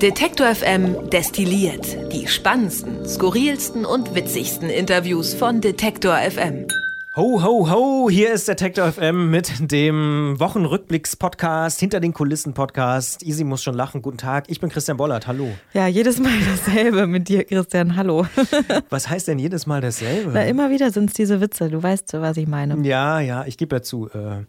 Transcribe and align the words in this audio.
Detektor 0.00 0.54
FM 0.54 1.10
destilliert 1.10 2.10
die 2.10 2.26
spannendsten, 2.26 3.06
skurrilsten 3.06 3.84
und 3.84 4.14
witzigsten 4.14 4.70
Interviews 4.70 5.34
von 5.34 5.60
Detektor 5.60 6.16
FM. 6.16 6.66
Ho, 7.16 7.42
ho, 7.42 7.70
ho, 7.70 8.08
hier 8.08 8.32
ist 8.32 8.48
Detektor 8.48 8.90
FM 8.92 9.30
mit 9.30 9.70
dem 9.70 10.36
Wochenrückblicks-Podcast, 10.40 11.80
hinter 11.80 12.00
den 12.00 12.14
Kulissen-Podcast. 12.14 13.22
Easy 13.24 13.44
muss 13.44 13.62
schon 13.62 13.74
lachen. 13.74 14.00
Guten 14.00 14.16
Tag, 14.16 14.44
ich 14.48 14.58
bin 14.58 14.70
Christian 14.70 14.96
Bollert, 14.96 15.26
hallo. 15.26 15.50
Ja, 15.74 15.86
jedes 15.86 16.18
Mal 16.18 16.32
dasselbe 16.50 17.06
mit 17.06 17.28
dir, 17.28 17.44
Christian, 17.44 17.94
hallo. 17.94 18.26
Was 18.88 19.10
heißt 19.10 19.28
denn 19.28 19.38
jedes 19.38 19.66
Mal 19.66 19.82
dasselbe? 19.82 20.30
Na, 20.32 20.44
immer 20.44 20.70
wieder 20.70 20.92
sind 20.92 21.10
es 21.10 21.12
diese 21.12 21.42
Witze, 21.42 21.68
du 21.68 21.82
weißt, 21.82 22.14
was 22.14 22.38
ich 22.38 22.46
meine. 22.46 22.78
Ja, 22.88 23.20
ja, 23.20 23.44
ich 23.44 23.58
gebe 23.58 23.76
ja 23.76 23.82
zu. 23.82 24.08
Äh 24.08 24.44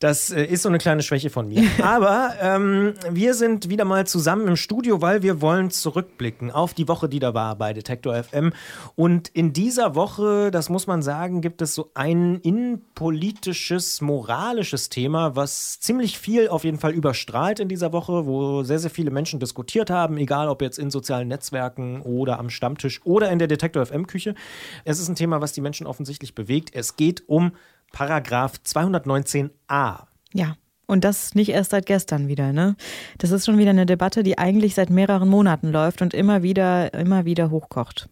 das 0.00 0.30
äh, 0.30 0.44
ist 0.44 0.62
so 0.62 0.68
eine 0.68 0.78
kleine 0.78 1.02
Schwäche 1.02 1.30
von 1.30 1.46
mir. 1.46 1.62
Aber 1.82 2.34
ähm, 2.40 2.94
wir 3.10 3.34
sind 3.34 3.68
wieder 3.68 3.84
mal 3.84 4.06
zusammen 4.06 4.48
im 4.48 4.56
Studio, 4.56 5.02
weil 5.02 5.22
wir 5.22 5.42
wollen 5.42 5.70
zurückblicken 5.70 6.50
auf 6.50 6.74
die 6.74 6.88
Woche, 6.88 7.08
die 7.08 7.20
da 7.20 7.34
war 7.34 7.54
bei 7.56 7.74
Detektor 7.74 8.20
FM. 8.20 8.52
Und 8.96 9.28
in 9.28 9.52
dieser 9.52 9.94
Woche, 9.94 10.50
das 10.50 10.70
muss 10.70 10.86
man 10.86 11.02
sagen, 11.02 11.42
gibt 11.42 11.60
es 11.60 11.74
so 11.74 11.90
ein 11.94 12.36
innenpolitisches, 12.36 14.00
moralisches 14.00 14.88
Thema, 14.88 15.36
was 15.36 15.78
ziemlich 15.80 16.18
viel 16.18 16.48
auf 16.48 16.64
jeden 16.64 16.78
Fall 16.78 16.92
überstrahlt 16.92 17.60
in 17.60 17.68
dieser 17.68 17.92
Woche, 17.92 18.24
wo 18.24 18.62
sehr, 18.62 18.78
sehr 18.78 18.90
viele 18.90 19.10
Menschen 19.10 19.38
diskutiert 19.38 19.90
haben, 19.90 20.16
egal 20.16 20.48
ob 20.48 20.62
jetzt 20.62 20.78
in 20.78 20.90
sozialen 20.90 21.28
Netzwerken 21.28 22.00
oder 22.00 22.38
am 22.38 22.48
Stammtisch 22.48 23.02
oder 23.04 23.30
in 23.30 23.38
der 23.38 23.48
Detektor 23.48 23.84
FM 23.84 24.06
Küche. 24.06 24.34
Es 24.86 24.98
ist 24.98 25.08
ein 25.08 25.14
Thema, 25.14 25.42
was 25.42 25.52
die 25.52 25.60
Menschen 25.60 25.86
offensichtlich 25.86 26.34
bewegt. 26.34 26.70
Es 26.74 26.96
geht 26.96 27.28
um 27.28 27.52
Paragraph 27.92 28.54
219a. 28.64 30.04
Ja. 30.32 30.56
Und 30.86 31.04
das 31.04 31.36
nicht 31.36 31.50
erst 31.50 31.70
seit 31.70 31.86
gestern 31.86 32.26
wieder, 32.26 32.52
ne? 32.52 32.74
Das 33.18 33.30
ist 33.30 33.46
schon 33.46 33.58
wieder 33.58 33.70
eine 33.70 33.86
Debatte, 33.86 34.24
die 34.24 34.38
eigentlich 34.38 34.74
seit 34.74 34.90
mehreren 34.90 35.28
Monaten 35.28 35.70
läuft 35.70 36.02
und 36.02 36.14
immer 36.14 36.42
wieder, 36.42 36.92
immer 36.94 37.24
wieder 37.24 37.50
hochkocht. 37.50 38.08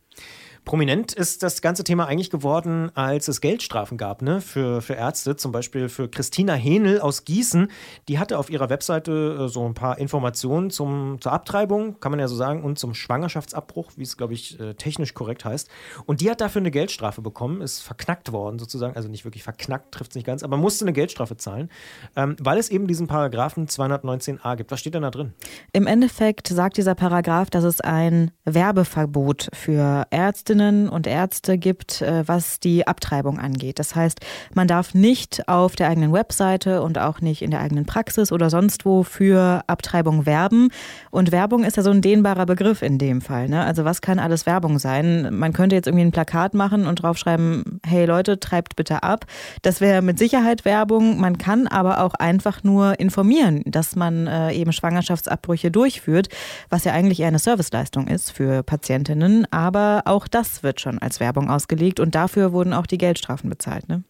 Prominent 0.68 1.14
ist 1.14 1.42
das 1.42 1.62
ganze 1.62 1.82
Thema 1.82 2.08
eigentlich 2.08 2.28
geworden, 2.28 2.90
als 2.94 3.26
es 3.28 3.40
Geldstrafen 3.40 3.96
gab 3.96 4.20
ne, 4.20 4.42
für, 4.42 4.82
für 4.82 4.92
Ärzte. 4.92 5.34
Zum 5.34 5.50
Beispiel 5.50 5.88
für 5.88 6.10
Christina 6.10 6.52
Henel 6.52 7.00
aus 7.00 7.24
Gießen. 7.24 7.68
Die 8.06 8.18
hatte 8.18 8.38
auf 8.38 8.50
ihrer 8.50 8.68
Webseite 8.68 9.46
äh, 9.46 9.48
so 9.48 9.64
ein 9.64 9.72
paar 9.72 9.96
Informationen 9.96 10.68
zum, 10.68 11.22
zur 11.22 11.32
Abtreibung, 11.32 11.98
kann 12.00 12.12
man 12.12 12.20
ja 12.20 12.28
so 12.28 12.36
sagen, 12.36 12.64
und 12.64 12.78
zum 12.78 12.92
Schwangerschaftsabbruch, 12.92 13.92
wie 13.96 14.02
es, 14.02 14.18
glaube 14.18 14.34
ich, 14.34 14.60
äh, 14.60 14.74
technisch 14.74 15.14
korrekt 15.14 15.46
heißt. 15.46 15.70
Und 16.04 16.20
die 16.20 16.30
hat 16.30 16.42
dafür 16.42 16.60
eine 16.60 16.70
Geldstrafe 16.70 17.22
bekommen, 17.22 17.62
ist 17.62 17.80
verknackt 17.80 18.30
worden 18.32 18.58
sozusagen. 18.58 18.94
Also 18.94 19.08
nicht 19.08 19.24
wirklich 19.24 19.44
verknackt, 19.44 19.94
trifft 19.94 20.10
es 20.10 20.16
nicht 20.16 20.26
ganz, 20.26 20.42
aber 20.42 20.58
musste 20.58 20.84
eine 20.84 20.92
Geldstrafe 20.92 21.38
zahlen, 21.38 21.70
ähm, 22.14 22.36
weil 22.40 22.58
es 22.58 22.68
eben 22.68 22.86
diesen 22.86 23.06
Paragraphen 23.06 23.68
219a 23.68 24.56
gibt. 24.56 24.70
Was 24.70 24.80
steht 24.80 24.92
denn 24.92 25.00
da 25.00 25.10
drin? 25.10 25.32
Im 25.72 25.86
Endeffekt 25.86 26.48
sagt 26.48 26.76
dieser 26.76 26.94
Paragraph, 26.94 27.48
dass 27.48 27.64
es 27.64 27.80
ein 27.80 28.32
Werbeverbot 28.44 29.48
für 29.54 30.06
Ärztinnen 30.10 30.57
Ärztinnen 30.58 30.88
und 30.88 31.06
Ärzte 31.06 31.56
gibt, 31.56 32.02
äh, 32.02 32.26
was 32.26 32.58
die 32.58 32.86
Abtreibung 32.86 33.38
angeht. 33.38 33.78
Das 33.78 33.94
heißt, 33.94 34.20
man 34.54 34.66
darf 34.66 34.94
nicht 34.94 35.48
auf 35.48 35.76
der 35.76 35.88
eigenen 35.88 36.12
Webseite 36.12 36.82
und 36.82 36.98
auch 36.98 37.20
nicht 37.20 37.42
in 37.42 37.50
der 37.50 37.60
eigenen 37.60 37.86
Praxis 37.86 38.32
oder 38.32 38.50
sonst 38.50 38.84
wo 38.84 39.04
für 39.04 39.62
Abtreibung 39.66 40.26
werben. 40.26 40.70
Und 41.10 41.30
Werbung 41.30 41.64
ist 41.64 41.76
ja 41.76 41.82
so 41.82 41.90
ein 41.90 42.02
dehnbarer 42.02 42.46
Begriff 42.46 42.82
in 42.82 42.98
dem 42.98 43.20
Fall. 43.20 43.48
Ne? 43.48 43.64
Also 43.64 43.84
was 43.84 44.00
kann 44.00 44.18
alles 44.18 44.46
Werbung 44.46 44.78
sein? 44.78 45.28
Man 45.32 45.52
könnte 45.52 45.76
jetzt 45.76 45.86
irgendwie 45.86 46.04
ein 46.04 46.12
Plakat 46.12 46.54
machen 46.54 46.86
und 46.86 47.02
draufschreiben, 47.02 47.80
hey 47.86 48.04
Leute, 48.04 48.40
treibt 48.40 48.74
bitte 48.74 49.02
ab. 49.02 49.26
Das 49.62 49.80
wäre 49.80 50.02
mit 50.02 50.18
Sicherheit 50.18 50.64
Werbung. 50.64 51.20
Man 51.20 51.38
kann 51.38 51.68
aber 51.68 52.02
auch 52.02 52.14
einfach 52.14 52.64
nur 52.64 52.98
informieren, 52.98 53.62
dass 53.64 53.94
man 53.94 54.26
äh, 54.26 54.52
eben 54.52 54.72
Schwangerschaftsabbrüche 54.72 55.70
durchführt, 55.70 56.28
was 56.68 56.84
ja 56.84 56.92
eigentlich 56.92 57.20
eher 57.20 57.28
eine 57.28 57.38
Serviceleistung 57.38 58.08
ist 58.08 58.32
für 58.32 58.62
Patientinnen. 58.64 59.46
Aber 59.52 60.02
auch 60.06 60.26
das 60.26 60.37
das 60.38 60.62
wird 60.62 60.80
schon 60.80 60.98
als 60.98 61.18
Werbung 61.18 61.50
ausgelegt 61.50 61.98
und 61.98 62.14
dafür 62.14 62.52
wurden 62.52 62.72
auch 62.72 62.86
die 62.86 62.98
Geldstrafen 62.98 63.50
bezahlt. 63.50 63.88
Ne? 63.88 64.04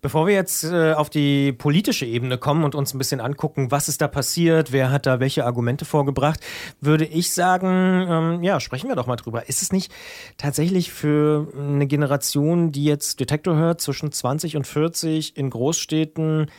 Bevor 0.00 0.26
wir 0.26 0.34
jetzt 0.34 0.64
äh, 0.64 0.92
auf 0.92 1.08
die 1.08 1.52
politische 1.52 2.04
Ebene 2.04 2.36
kommen 2.36 2.64
und 2.64 2.74
uns 2.74 2.94
ein 2.94 2.98
bisschen 2.98 3.20
angucken, 3.20 3.70
was 3.70 3.88
ist 3.88 4.00
da 4.00 4.08
passiert, 4.08 4.72
wer 4.72 4.90
hat 4.90 5.06
da 5.06 5.20
welche 5.20 5.44
Argumente 5.44 5.84
vorgebracht, 5.84 6.40
würde 6.80 7.04
ich 7.04 7.32
sagen, 7.32 8.06
ähm, 8.08 8.42
ja, 8.42 8.58
sprechen 8.60 8.88
wir 8.88 8.96
doch 8.96 9.06
mal 9.06 9.16
drüber. 9.16 9.48
Ist 9.48 9.62
es 9.62 9.72
nicht 9.72 9.92
tatsächlich 10.36 10.92
für 10.92 11.48
eine 11.56 11.86
Generation, 11.86 12.72
die 12.72 12.84
jetzt 12.84 13.20
Detektor 13.20 13.56
hört, 13.56 13.80
zwischen 13.80 14.10
20 14.10 14.56
und 14.56 14.66
40 14.66 15.36
in 15.36 15.50
Großstädten 15.50 16.50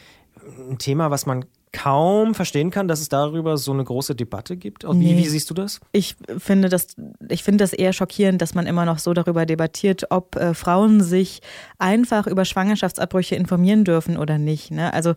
ein 0.70 0.78
Thema, 0.78 1.12
was 1.12 1.26
man 1.26 1.46
kaum 1.72 2.34
verstehen 2.34 2.72
kann, 2.72 2.88
dass 2.88 3.00
es 3.00 3.10
darüber 3.10 3.58
so 3.58 3.72
eine 3.72 3.84
große 3.84 4.16
Debatte 4.16 4.58
gibt. 4.58 4.84
Wie, 4.84 4.94
nee. 4.94 5.18
wie 5.18 5.28
siehst 5.28 5.50
du 5.50 5.54
das? 5.54 5.80
Ich 5.92 6.16
finde 6.38 6.70
das, 6.70 6.88
ich 7.30 7.44
finde 7.44 7.64
das 7.64 7.74
eher 7.74 7.94
schockierend, 7.94 8.42
dass 8.42 8.56
man 8.56 8.66
immer 8.66 8.86
noch 8.86 8.98
so 8.98 9.14
darüber 9.14 9.46
debattiert, 9.46 10.08
ob 10.10 10.36
äh, 10.36 10.54
Frauen 10.54 11.02
sich 11.02 11.42
einfach 11.78 12.26
über 12.26 12.46
Schwangerschaftsabbrüche 12.46 13.36
informieren 13.36 13.84
dürfen 13.84 14.18
oder 14.18 14.38
nicht. 14.38 14.72
Ne? 14.72 14.94
Also 14.94 15.14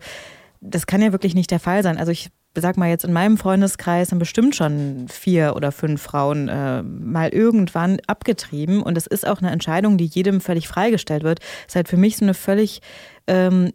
das 0.61 0.85
kann 0.85 1.01
ja 1.01 1.11
wirklich 1.11 1.35
nicht 1.35 1.51
der 1.51 1.59
Fall 1.59 1.81
sein. 1.83 1.97
Also 1.97 2.11
ich 2.11 2.29
sag 2.55 2.77
mal 2.77 2.89
jetzt 2.89 3.03
in 3.03 3.13
meinem 3.13 3.37
Freundeskreis 3.37 4.09
sind 4.09 4.19
bestimmt 4.19 4.55
schon 4.55 5.07
vier 5.09 5.55
oder 5.55 5.71
fünf 5.71 6.01
Frauen 6.01 6.49
äh, 6.49 6.83
mal 6.83 7.29
irgendwann 7.29 7.99
abgetrieben 8.05 8.83
und 8.83 8.97
es 8.97 9.07
ist 9.07 9.27
auch 9.27 9.41
eine 9.41 9.51
Entscheidung, 9.51 9.97
die 9.97 10.05
jedem 10.05 10.39
völlig 10.39 10.67
freigestellt 10.67 11.23
wird. 11.23 11.39
Es 11.61 11.69
ist 11.69 11.75
halt 11.75 11.87
für 11.87 11.97
mich 11.97 12.17
so 12.17 12.25
eine 12.25 12.35
völlig 12.35 12.81
ähm, 13.25 13.71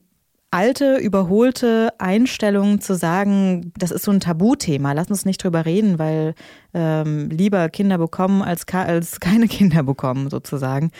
alte, 0.50 0.96
überholte 0.96 1.90
Einstellung 1.98 2.80
zu 2.80 2.94
sagen, 2.94 3.72
das 3.76 3.90
ist 3.90 4.04
so 4.04 4.10
ein 4.10 4.20
Tabuthema, 4.20 4.92
lass 4.92 5.08
uns 5.08 5.24
nicht 5.24 5.42
drüber 5.42 5.66
reden, 5.66 5.98
weil 5.98 6.34
ähm, 6.74 7.28
lieber 7.30 7.68
Kinder 7.68 7.98
bekommen 7.98 8.42
als, 8.42 8.66
als 8.68 9.20
keine 9.20 9.48
Kinder 9.48 9.82
bekommen, 9.82 10.30
sozusagen. 10.30 10.90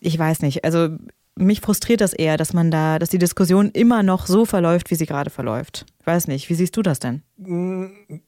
Ich 0.00 0.18
weiß 0.18 0.42
nicht. 0.42 0.64
Also 0.64 0.88
mich 1.36 1.60
frustriert 1.60 2.00
das 2.00 2.12
eher, 2.12 2.36
dass 2.36 2.52
man 2.52 2.70
da, 2.70 2.98
dass 2.98 3.10
die 3.10 3.18
Diskussion 3.18 3.70
immer 3.70 4.02
noch 4.02 4.26
so 4.26 4.44
verläuft, 4.44 4.90
wie 4.90 4.96
sie 4.96 5.06
gerade 5.06 5.30
verläuft. 5.30 5.86
Ich 6.02 6.06
weiß 6.08 6.26
nicht, 6.26 6.50
wie 6.50 6.54
siehst 6.54 6.76
du 6.76 6.82
das 6.82 6.98
denn? 6.98 7.22
Mm, 7.36 7.84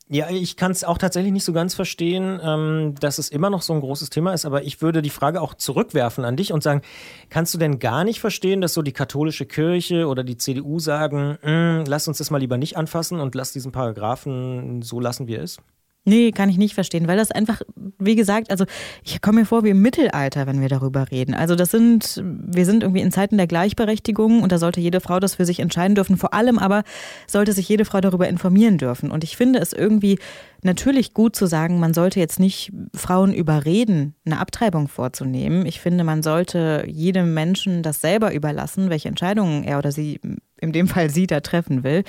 ja, 0.07 0.31
ich 0.31 0.57
kann 0.57 0.71
es 0.71 0.85
auch 0.85 0.97
tatsächlich 0.97 1.33
nicht 1.33 1.43
so 1.43 1.53
ganz 1.53 1.75
verstehen, 1.75 2.39
ähm, 2.41 2.95
dass 3.01 3.19
es 3.19 3.31
immer 3.31 3.51
noch 3.51 3.63
so 3.63 3.73
ein 3.73 3.81
großes 3.81 4.11
Thema 4.11 4.33
ist, 4.33 4.45
aber 4.45 4.63
ich 4.63 4.81
würde 4.81 5.03
die 5.03 5.11
Frage 5.11 5.41
auch 5.41 5.55
zurückwerfen 5.55 6.25
an 6.25 6.37
dich 6.37 6.53
und 6.53 6.63
sagen, 6.63 6.83
kannst 7.31 7.53
du 7.53 7.59
denn 7.59 7.81
gar 7.81 8.05
nicht 8.05 8.21
verstehen, 8.21 8.61
dass 8.61 8.75
so 8.75 8.83
die 8.83 8.93
katholische 8.93 9.45
Kirche 9.45 10.07
oder 10.07 10.23
die 10.23 10.37
CDU 10.37 10.79
sagen, 10.79 11.37
mm, 11.43 11.83
lass 11.89 12.07
uns 12.07 12.19
das 12.19 12.31
mal 12.31 12.39
lieber 12.39 12.59
nicht 12.59 12.77
anfassen 12.77 13.19
und 13.19 13.35
lass 13.35 13.51
diesen 13.51 13.73
Paragraphen 13.73 14.83
so 14.83 15.01
lassen, 15.01 15.27
wie 15.27 15.35
er 15.35 15.43
ist? 15.43 15.61
Nee, 16.07 16.33
kann 16.33 16.51
ich 16.51 16.59
nicht 16.59 16.75
verstehen, 16.75 17.09
weil 17.09 17.17
das 17.17 17.31
einfach, 17.31 17.63
wie 17.99 18.15
gesagt, 18.15 18.51
also 18.51 18.67
ich 19.03 19.23
komme 19.23 19.41
mir 19.41 19.47
vor 19.47 19.65
wie 19.65 19.71
im 19.71 19.81
Mittelalter, 19.81 20.47
wenn 20.47 20.61
wir 20.61 20.69
darüber 20.69 21.11
reden. 21.11 21.33
Also 21.33 21.57
das 21.57 21.71
sind, 21.71 22.23
wir 22.23 22.67
sind 22.67 22.83
irgendwie 22.83 23.01
in 23.01 23.11
Zeiten 23.11 23.39
der 23.39 23.47
Gleichberechtigung 23.47 24.43
und 24.43 24.53
da 24.53 24.59
sollte 24.59 24.83
jede 24.83 25.01
Frau 25.01 25.19
das 25.19 25.37
für 25.37 25.47
sich 25.47 25.61
entscheiden 25.61 25.95
dürfen. 25.95 26.19
Vor 26.19 26.35
allem 26.35 26.59
aber 26.59 26.83
sollte 27.27 27.55
sich 27.55 27.67
jede 27.71 27.87
Frau 27.87 28.03
darüber 28.03 28.29
informieren 28.29 28.77
dürfen. 28.77 29.11
Und 29.11 29.25
ich 29.25 29.39
finde 29.39 29.61
es 29.61 29.73
irgendwie 29.73 30.19
natürlich 30.61 31.15
gut 31.15 31.37
zu 31.37 31.47
sagen, 31.47 31.81
man 31.81 31.95
sollte 31.95 32.21
jetzt 32.21 32.39
nicht 32.39 32.71
Frauen 32.95 33.33
überreden, 33.33 34.15
eine 34.27 34.41
Abtreibung 34.41 34.89
vorzunehmen. 34.89 35.65
Ich 35.65 35.81
finde, 35.81 36.05
man 36.05 36.23
sollte 36.23 36.85
jedem 36.87 37.33
Menschen 37.33 37.83
das 37.83 38.03
selber 38.03 38.35
überlassen, 38.35 38.91
welche 38.91 39.09
Entscheidungen 39.09 39.65
er 39.65 39.79
oder 39.79 39.91
sie, 39.91 40.21
in 40.65 40.73
dem 40.73 40.89
Fall 40.89 41.11
sie, 41.11 41.27
da 41.27 41.41
treffen 41.41 41.85
will. 41.85 42.03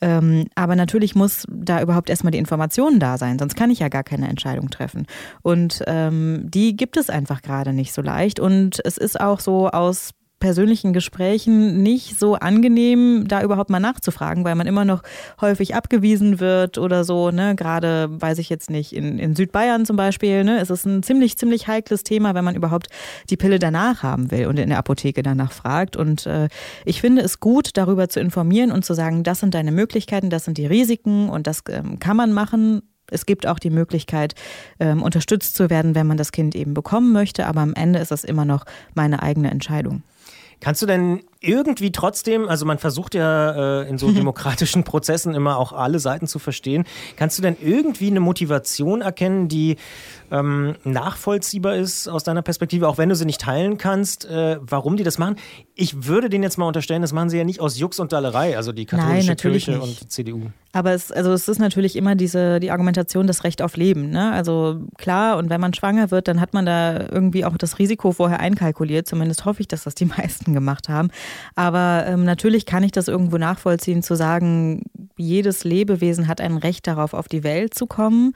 Ähm, 0.00 0.46
aber 0.54 0.76
natürlich 0.76 1.14
muss 1.14 1.46
da 1.50 1.82
überhaupt 1.82 2.10
erstmal 2.10 2.30
die 2.30 2.38
Information 2.38 2.98
da 2.98 3.18
sein, 3.18 3.38
sonst 3.38 3.56
kann 3.56 3.70
ich 3.70 3.80
ja 3.80 3.88
gar 3.88 4.04
keine 4.04 4.28
Entscheidung 4.28 4.70
treffen. 4.70 5.06
Und 5.42 5.82
ähm, 5.86 6.46
die 6.48 6.76
gibt 6.76 6.96
es 6.96 7.10
einfach 7.10 7.42
gerade 7.42 7.72
nicht 7.72 7.92
so 7.92 8.02
leicht. 8.02 8.40
Und 8.40 8.80
es 8.84 8.96
ist 8.96 9.20
auch 9.20 9.40
so 9.40 9.68
aus 9.68 10.10
persönlichen 10.38 10.92
Gesprächen 10.92 11.82
nicht 11.82 12.18
so 12.18 12.34
angenehm, 12.34 13.24
da 13.26 13.42
überhaupt 13.42 13.70
mal 13.70 13.80
nachzufragen, 13.80 14.44
weil 14.44 14.54
man 14.54 14.66
immer 14.66 14.84
noch 14.84 15.02
häufig 15.40 15.74
abgewiesen 15.74 16.40
wird 16.40 16.76
oder 16.76 17.04
so. 17.04 17.30
Ne? 17.30 17.54
Gerade, 17.56 18.08
weiß 18.10 18.38
ich 18.38 18.50
jetzt 18.50 18.68
nicht, 18.68 18.94
in, 18.94 19.18
in 19.18 19.34
Südbayern 19.34 19.86
zum 19.86 19.96
Beispiel, 19.96 20.44
ne? 20.44 20.60
ist 20.60 20.70
es 20.70 20.84
ein 20.84 21.02
ziemlich, 21.02 21.38
ziemlich 21.38 21.68
heikles 21.68 22.04
Thema, 22.04 22.34
wenn 22.34 22.44
man 22.44 22.54
überhaupt 22.54 22.88
die 23.30 23.36
Pille 23.36 23.58
danach 23.58 24.02
haben 24.02 24.30
will 24.30 24.46
und 24.46 24.58
in 24.58 24.68
der 24.68 24.78
Apotheke 24.78 25.22
danach 25.22 25.52
fragt. 25.52 25.96
Und 25.96 26.26
äh, 26.26 26.48
ich 26.84 27.00
finde 27.00 27.22
es 27.22 27.40
gut, 27.40 27.70
darüber 27.74 28.08
zu 28.08 28.20
informieren 28.20 28.72
und 28.72 28.84
zu 28.84 28.94
sagen, 28.94 29.22
das 29.22 29.40
sind 29.40 29.54
deine 29.54 29.72
Möglichkeiten, 29.72 30.28
das 30.28 30.44
sind 30.44 30.58
die 30.58 30.66
Risiken 30.66 31.30
und 31.30 31.46
das 31.46 31.62
ähm, 31.70 31.98
kann 31.98 32.16
man 32.16 32.32
machen 32.32 32.82
es 33.10 33.26
gibt 33.26 33.46
auch 33.46 33.58
die 33.58 33.70
Möglichkeit, 33.70 34.34
ähm, 34.80 35.02
unterstützt 35.02 35.54
zu 35.54 35.70
werden, 35.70 35.94
wenn 35.94 36.06
man 36.06 36.16
das 36.16 36.32
Kind 36.32 36.54
eben 36.54 36.74
bekommen 36.74 37.12
möchte, 37.12 37.46
aber 37.46 37.60
am 37.60 37.74
Ende 37.74 37.98
ist 37.98 38.12
es 38.12 38.24
immer 38.24 38.44
noch 38.44 38.64
meine 38.94 39.22
eigene 39.22 39.50
Entscheidung. 39.50 40.02
Kannst 40.60 40.82
du 40.82 40.86
denn 40.86 41.20
irgendwie 41.46 41.92
trotzdem, 41.92 42.48
also 42.48 42.66
man 42.66 42.78
versucht 42.78 43.14
ja 43.14 43.82
äh, 43.82 43.88
in 43.88 43.98
so 43.98 44.10
demokratischen 44.12 44.84
Prozessen 44.84 45.34
immer 45.34 45.58
auch 45.58 45.72
alle 45.72 45.98
Seiten 45.98 46.26
zu 46.26 46.38
verstehen. 46.38 46.84
Kannst 47.16 47.38
du 47.38 47.42
denn 47.42 47.56
irgendwie 47.62 48.08
eine 48.08 48.20
Motivation 48.20 49.02
erkennen, 49.02 49.48
die 49.48 49.76
ähm, 50.30 50.74
nachvollziehbar 50.84 51.76
ist 51.76 52.08
aus 52.08 52.24
deiner 52.24 52.42
Perspektive, 52.42 52.88
auch 52.88 52.98
wenn 52.98 53.08
du 53.08 53.14
sie 53.14 53.24
nicht 53.24 53.40
teilen 53.40 53.78
kannst, 53.78 54.24
äh, 54.24 54.58
warum 54.60 54.96
die 54.96 55.04
das 55.04 55.18
machen? 55.18 55.36
Ich 55.74 56.06
würde 56.06 56.28
denen 56.28 56.42
jetzt 56.42 56.58
mal 56.58 56.66
unterstellen, 56.66 57.02
das 57.02 57.12
machen 57.12 57.30
sie 57.30 57.38
ja 57.38 57.44
nicht 57.44 57.60
aus 57.60 57.78
Jux 57.78 58.00
und 58.00 58.12
Dallerei, 58.12 58.56
also 58.56 58.72
die 58.72 58.86
katholische 58.86 59.28
Nein, 59.28 59.36
Kirche 59.36 59.70
nicht. 59.72 59.82
und 59.82 60.10
CDU. 60.10 60.50
Aber 60.72 60.92
es, 60.92 61.10
also 61.10 61.32
es 61.32 61.48
ist 61.48 61.58
natürlich 61.58 61.96
immer 61.96 62.16
diese, 62.16 62.60
die 62.60 62.70
Argumentation 62.70 63.26
das 63.26 63.44
Recht 63.44 63.62
auf 63.62 63.76
Leben. 63.76 64.10
Ne? 64.10 64.32
Also 64.32 64.80
klar, 64.98 65.38
und 65.38 65.48
wenn 65.48 65.60
man 65.60 65.72
schwanger 65.72 66.10
wird, 66.10 66.28
dann 66.28 66.40
hat 66.40 66.52
man 66.52 66.66
da 66.66 67.08
irgendwie 67.10 67.44
auch 67.46 67.56
das 67.56 67.78
Risiko 67.78 68.12
vorher 68.12 68.40
einkalkuliert. 68.40 69.06
Zumindest 69.08 69.46
hoffe 69.46 69.62
ich, 69.62 69.68
dass 69.68 69.84
das 69.84 69.94
die 69.94 70.04
meisten 70.18 70.52
gemacht 70.52 70.88
haben. 70.88 71.08
Aber 71.54 72.04
ähm, 72.06 72.24
natürlich 72.24 72.66
kann 72.66 72.82
ich 72.82 72.92
das 72.92 73.08
irgendwo 73.08 73.38
nachvollziehen, 73.38 74.02
zu 74.02 74.14
sagen, 74.14 74.82
jedes 75.16 75.64
Lebewesen 75.64 76.28
hat 76.28 76.40
ein 76.40 76.56
Recht 76.56 76.86
darauf, 76.86 77.14
auf 77.14 77.28
die 77.28 77.44
Welt 77.44 77.74
zu 77.74 77.86
kommen. 77.86 78.34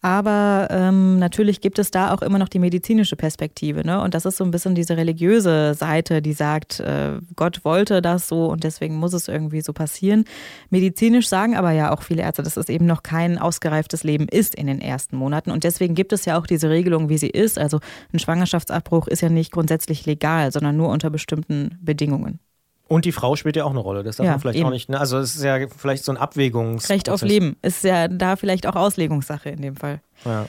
Aber 0.00 0.68
ähm, 0.70 1.18
natürlich 1.18 1.60
gibt 1.60 1.78
es 1.78 1.90
da 1.90 2.12
auch 2.12 2.22
immer 2.22 2.38
noch 2.38 2.48
die 2.48 2.58
medizinische 2.58 3.16
Perspektive. 3.16 3.84
Ne? 3.84 4.00
Und 4.00 4.14
das 4.14 4.24
ist 4.26 4.36
so 4.36 4.44
ein 4.44 4.50
bisschen 4.50 4.74
diese 4.74 4.96
religiöse 4.96 5.74
Seite, 5.74 6.22
die 6.22 6.32
sagt, 6.32 6.80
äh, 6.80 7.18
Gott 7.36 7.64
wollte 7.64 8.00
das 8.00 8.28
so 8.28 8.46
und 8.46 8.64
deswegen 8.64 8.96
muss 8.96 9.12
es 9.12 9.28
irgendwie 9.28 9.60
so 9.60 9.72
passieren. 9.72 10.24
Medizinisch 10.70 11.28
sagen 11.28 11.56
aber 11.56 11.72
ja 11.72 11.92
auch 11.92 12.02
viele 12.02 12.22
Ärzte, 12.22 12.42
dass 12.42 12.56
es 12.56 12.68
eben 12.68 12.86
noch 12.86 13.02
kein 13.02 13.38
ausgereiftes 13.38 14.04
Leben 14.04 14.28
ist 14.28 14.54
in 14.54 14.66
den 14.66 14.80
ersten 14.80 15.16
Monaten. 15.16 15.50
Und 15.50 15.64
deswegen 15.64 15.94
gibt 15.94 16.12
es 16.12 16.24
ja 16.24 16.38
auch 16.38 16.46
diese 16.46 16.70
Regelung, 16.70 17.08
wie 17.08 17.18
sie 17.18 17.30
ist. 17.30 17.58
Also 17.58 17.80
ein 18.12 18.18
Schwangerschaftsabbruch 18.18 19.08
ist 19.08 19.22
ja 19.22 19.28
nicht 19.28 19.52
grundsätzlich 19.52 20.06
legal, 20.06 20.52
sondern 20.52 20.76
nur 20.76 20.88
unter 20.88 21.10
bestimmten 21.10 21.78
Bedingungen. 21.80 22.38
Und 22.88 23.04
die 23.04 23.12
Frau 23.12 23.36
spielt 23.36 23.54
ja 23.54 23.64
auch 23.64 23.70
eine 23.70 23.80
Rolle. 23.80 24.02
Das 24.02 24.16
darf 24.16 24.24
ja, 24.24 24.32
man 24.32 24.40
vielleicht 24.40 24.58
eben. 24.58 24.66
auch 24.66 24.70
nicht. 24.72 24.88
Ne? 24.88 24.98
Also 24.98 25.18
es 25.18 25.36
ist 25.36 25.44
ja 25.44 25.58
vielleicht 25.68 26.04
so 26.04 26.12
ein 26.12 26.16
Abwägungs. 26.16 26.88
Recht 26.88 27.10
auf 27.10 27.22
Leben 27.22 27.56
ist 27.62 27.84
ja 27.84 28.08
da 28.08 28.36
vielleicht 28.36 28.66
auch 28.66 28.76
Auslegungssache 28.76 29.50
in 29.50 29.60
dem 29.60 29.76
Fall. 29.76 30.00
Ja. 30.24 30.46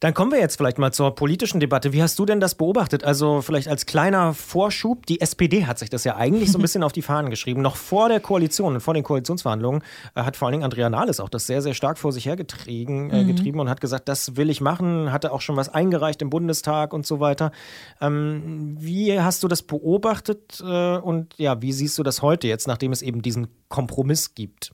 Dann 0.00 0.14
kommen 0.14 0.30
wir 0.30 0.38
jetzt 0.38 0.56
vielleicht 0.56 0.78
mal 0.78 0.92
zur 0.92 1.14
politischen 1.16 1.58
Debatte. 1.58 1.92
Wie 1.92 2.00
hast 2.00 2.18
du 2.20 2.24
denn 2.24 2.38
das 2.38 2.54
beobachtet? 2.54 3.02
Also 3.02 3.42
vielleicht 3.42 3.66
als 3.66 3.84
kleiner 3.84 4.32
Vorschub, 4.32 5.06
die 5.06 5.20
SPD 5.20 5.66
hat 5.66 5.80
sich 5.80 5.90
das 5.90 6.04
ja 6.04 6.14
eigentlich 6.14 6.52
so 6.52 6.58
ein 6.58 6.62
bisschen 6.68 6.84
auf 6.84 6.92
die 6.92 7.02
Fahnen 7.02 7.30
geschrieben. 7.30 7.62
Noch 7.62 7.74
vor 7.74 8.08
der 8.08 8.20
Koalition 8.20 8.74
und 8.74 8.80
vor 8.80 8.94
den 8.94 9.02
Koalitionsverhandlungen 9.02 9.82
äh, 10.14 10.22
hat 10.22 10.36
vor 10.36 10.46
allen 10.46 10.52
Dingen 10.52 10.64
Andrea 10.64 10.88
Nahles 10.88 11.18
auch 11.18 11.28
das 11.28 11.48
sehr, 11.48 11.62
sehr 11.62 11.74
stark 11.74 11.98
vor 11.98 12.12
sich 12.12 12.26
hergetrieben 12.26 13.10
äh, 13.10 13.24
mhm. 13.24 13.26
getrieben 13.26 13.58
und 13.58 13.68
hat 13.68 13.80
gesagt, 13.80 14.08
das 14.08 14.36
will 14.36 14.50
ich 14.50 14.60
machen, 14.60 15.10
hatte 15.10 15.32
auch 15.32 15.40
schon 15.40 15.56
was 15.56 15.68
eingereicht 15.68 16.22
im 16.22 16.30
Bundestag 16.30 16.92
und 16.92 17.04
so 17.04 17.18
weiter. 17.18 17.50
Ähm, 18.00 18.76
wie 18.78 19.18
hast 19.20 19.42
du 19.42 19.48
das 19.48 19.62
beobachtet 19.62 20.62
äh, 20.64 20.96
und 20.98 21.34
ja, 21.38 21.60
wie 21.60 21.72
siehst 21.72 21.98
du 21.98 22.04
das 22.04 22.22
heute 22.22 22.46
jetzt, 22.46 22.68
nachdem 22.68 22.92
es 22.92 23.02
eben 23.02 23.20
diesen 23.20 23.48
Kompromiss 23.68 24.34
gibt? 24.36 24.70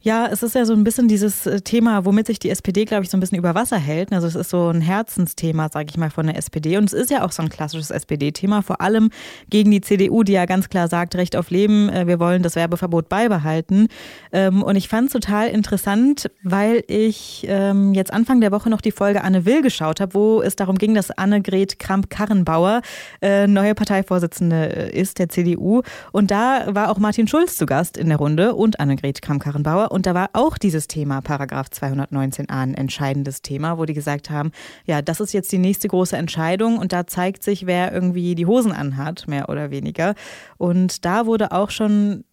Ja, 0.00 0.28
es 0.30 0.44
ist 0.44 0.54
ja 0.54 0.64
so 0.64 0.74
ein 0.74 0.84
bisschen 0.84 1.08
dieses 1.08 1.44
äh, 1.44 1.60
Thema, 1.60 2.04
womit 2.04 2.28
sich 2.28 2.38
die 2.38 2.50
SPD, 2.50 2.84
glaube 2.84 3.02
ich, 3.02 3.10
so 3.10 3.16
ein 3.16 3.20
bisschen 3.20 3.36
über 3.36 3.56
Wasser 3.56 3.78
hält. 3.78 4.12
Also 4.12 4.28
es 4.28 4.36
ist 4.36 4.50
so 4.50 4.68
ein 4.68 4.80
Herzensthema, 4.80 5.70
sage 5.72 5.88
ich 5.90 5.96
mal, 5.96 6.08
von 6.08 6.28
der 6.28 6.36
SPD. 6.36 6.76
Und 6.76 6.84
es 6.84 6.92
ist 6.92 7.10
ja 7.10 7.24
auch 7.24 7.32
so 7.32 7.42
ein 7.42 7.48
klassisches 7.48 7.90
SPD-Thema, 7.90 8.62
vor 8.62 8.80
allem 8.80 9.10
gegen 9.50 9.72
die 9.72 9.80
CDU, 9.80 10.22
die 10.22 10.34
ja 10.34 10.46
ganz 10.46 10.68
klar 10.68 10.86
sagt, 10.86 11.16
Recht 11.16 11.34
auf 11.34 11.50
Leben, 11.50 11.88
äh, 11.88 12.06
wir 12.06 12.20
wollen 12.20 12.44
das 12.44 12.54
Werbeverbot 12.54 13.08
beibehalten. 13.08 13.88
Ähm, 14.30 14.62
und 14.62 14.76
ich 14.76 14.86
fand 14.86 15.08
es 15.08 15.14
total 15.14 15.48
interessant, 15.48 16.30
weil 16.44 16.84
ich 16.86 17.44
ähm, 17.48 17.92
jetzt 17.92 18.12
Anfang 18.12 18.40
der 18.40 18.52
Woche 18.52 18.70
noch 18.70 18.80
die 18.80 18.92
Folge 18.92 19.24
Anne 19.24 19.46
Will 19.46 19.62
geschaut 19.62 20.00
habe, 20.00 20.14
wo 20.14 20.42
es 20.42 20.54
darum 20.54 20.78
ging, 20.78 20.94
dass 20.94 21.10
Annegret 21.10 21.80
Kramp-Karrenbauer 21.80 22.82
äh, 23.20 23.48
neue 23.48 23.74
Parteivorsitzende 23.74 24.64
ist 24.66 25.18
der 25.18 25.28
CDU. 25.28 25.82
Und 26.12 26.30
da 26.30 26.72
war 26.72 26.92
auch 26.92 26.98
Martin 26.98 27.26
Schulz 27.26 27.56
zu 27.56 27.66
Gast 27.66 27.96
in 27.96 28.10
der 28.10 28.18
Runde 28.18 28.54
und 28.54 28.78
Annegret 28.78 29.22
Kramp-Karrenbauer. 29.22 29.87
Und 29.88 30.06
da 30.06 30.14
war 30.14 30.30
auch 30.32 30.58
dieses 30.58 30.86
Thema 30.86 31.20
Paragraph 31.20 31.68
219a 31.68 32.48
ein 32.48 32.74
entscheidendes 32.74 33.42
Thema, 33.42 33.78
wo 33.78 33.84
die 33.84 33.94
gesagt 33.94 34.30
haben, 34.30 34.52
ja, 34.84 35.02
das 35.02 35.20
ist 35.20 35.32
jetzt 35.32 35.50
die 35.52 35.58
nächste 35.58 35.88
große 35.88 36.16
Entscheidung 36.16 36.78
und 36.78 36.92
da 36.92 37.06
zeigt 37.06 37.42
sich, 37.42 37.66
wer 37.66 37.92
irgendwie 37.92 38.34
die 38.34 38.46
Hosen 38.46 38.72
anhat, 38.72 39.26
mehr 39.28 39.48
oder 39.48 39.70
weniger. 39.70 40.14
Und 40.56 41.04
da 41.04 41.26
wurde 41.26 41.52
auch 41.52 41.70
schon 41.70 42.24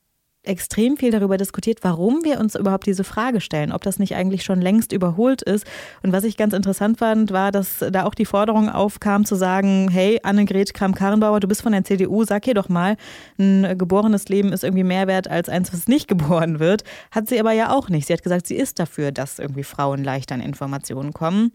extrem 0.47 0.97
viel 0.97 1.11
darüber 1.11 1.37
diskutiert, 1.37 1.79
warum 1.81 2.23
wir 2.23 2.39
uns 2.39 2.55
überhaupt 2.55 2.85
diese 2.85 3.03
Frage 3.03 3.41
stellen, 3.41 3.71
ob 3.71 3.83
das 3.83 3.99
nicht 3.99 4.15
eigentlich 4.15 4.43
schon 4.43 4.61
längst 4.61 4.91
überholt 4.91 5.41
ist. 5.41 5.65
Und 6.03 6.11
was 6.11 6.23
ich 6.23 6.37
ganz 6.37 6.53
interessant 6.53 6.97
fand, 6.99 7.31
war, 7.31 7.51
dass 7.51 7.83
da 7.91 8.05
auch 8.05 8.15
die 8.15 8.25
Forderung 8.25 8.69
aufkam 8.69 9.25
zu 9.25 9.35
sagen, 9.35 9.89
hey, 9.91 10.19
Annegret 10.23 10.73
Kramp-Karrenbauer, 10.73 11.39
du 11.39 11.47
bist 11.47 11.61
von 11.61 11.71
der 11.71 11.83
CDU, 11.83 12.23
sag 12.23 12.45
hier 12.45 12.53
doch 12.53 12.69
mal, 12.69 12.97
ein 13.37 13.77
geborenes 13.77 14.27
Leben 14.29 14.53
ist 14.53 14.63
irgendwie 14.63 14.83
mehr 14.83 15.07
wert 15.07 15.27
als 15.27 15.49
eins, 15.49 15.73
was 15.73 15.87
nicht 15.87 16.07
geboren 16.07 16.59
wird. 16.59 16.83
Hat 17.11 17.29
sie 17.29 17.39
aber 17.39 17.51
ja 17.51 17.71
auch 17.71 17.89
nicht. 17.89 18.07
Sie 18.07 18.13
hat 18.13 18.23
gesagt, 18.23 18.47
sie 18.47 18.55
ist 18.55 18.79
dafür, 18.79 19.11
dass 19.11 19.39
irgendwie 19.39 19.63
Frauen 19.63 20.03
leichter 20.03 20.35
an 20.35 20.41
Informationen 20.41 21.13
kommen. 21.13 21.51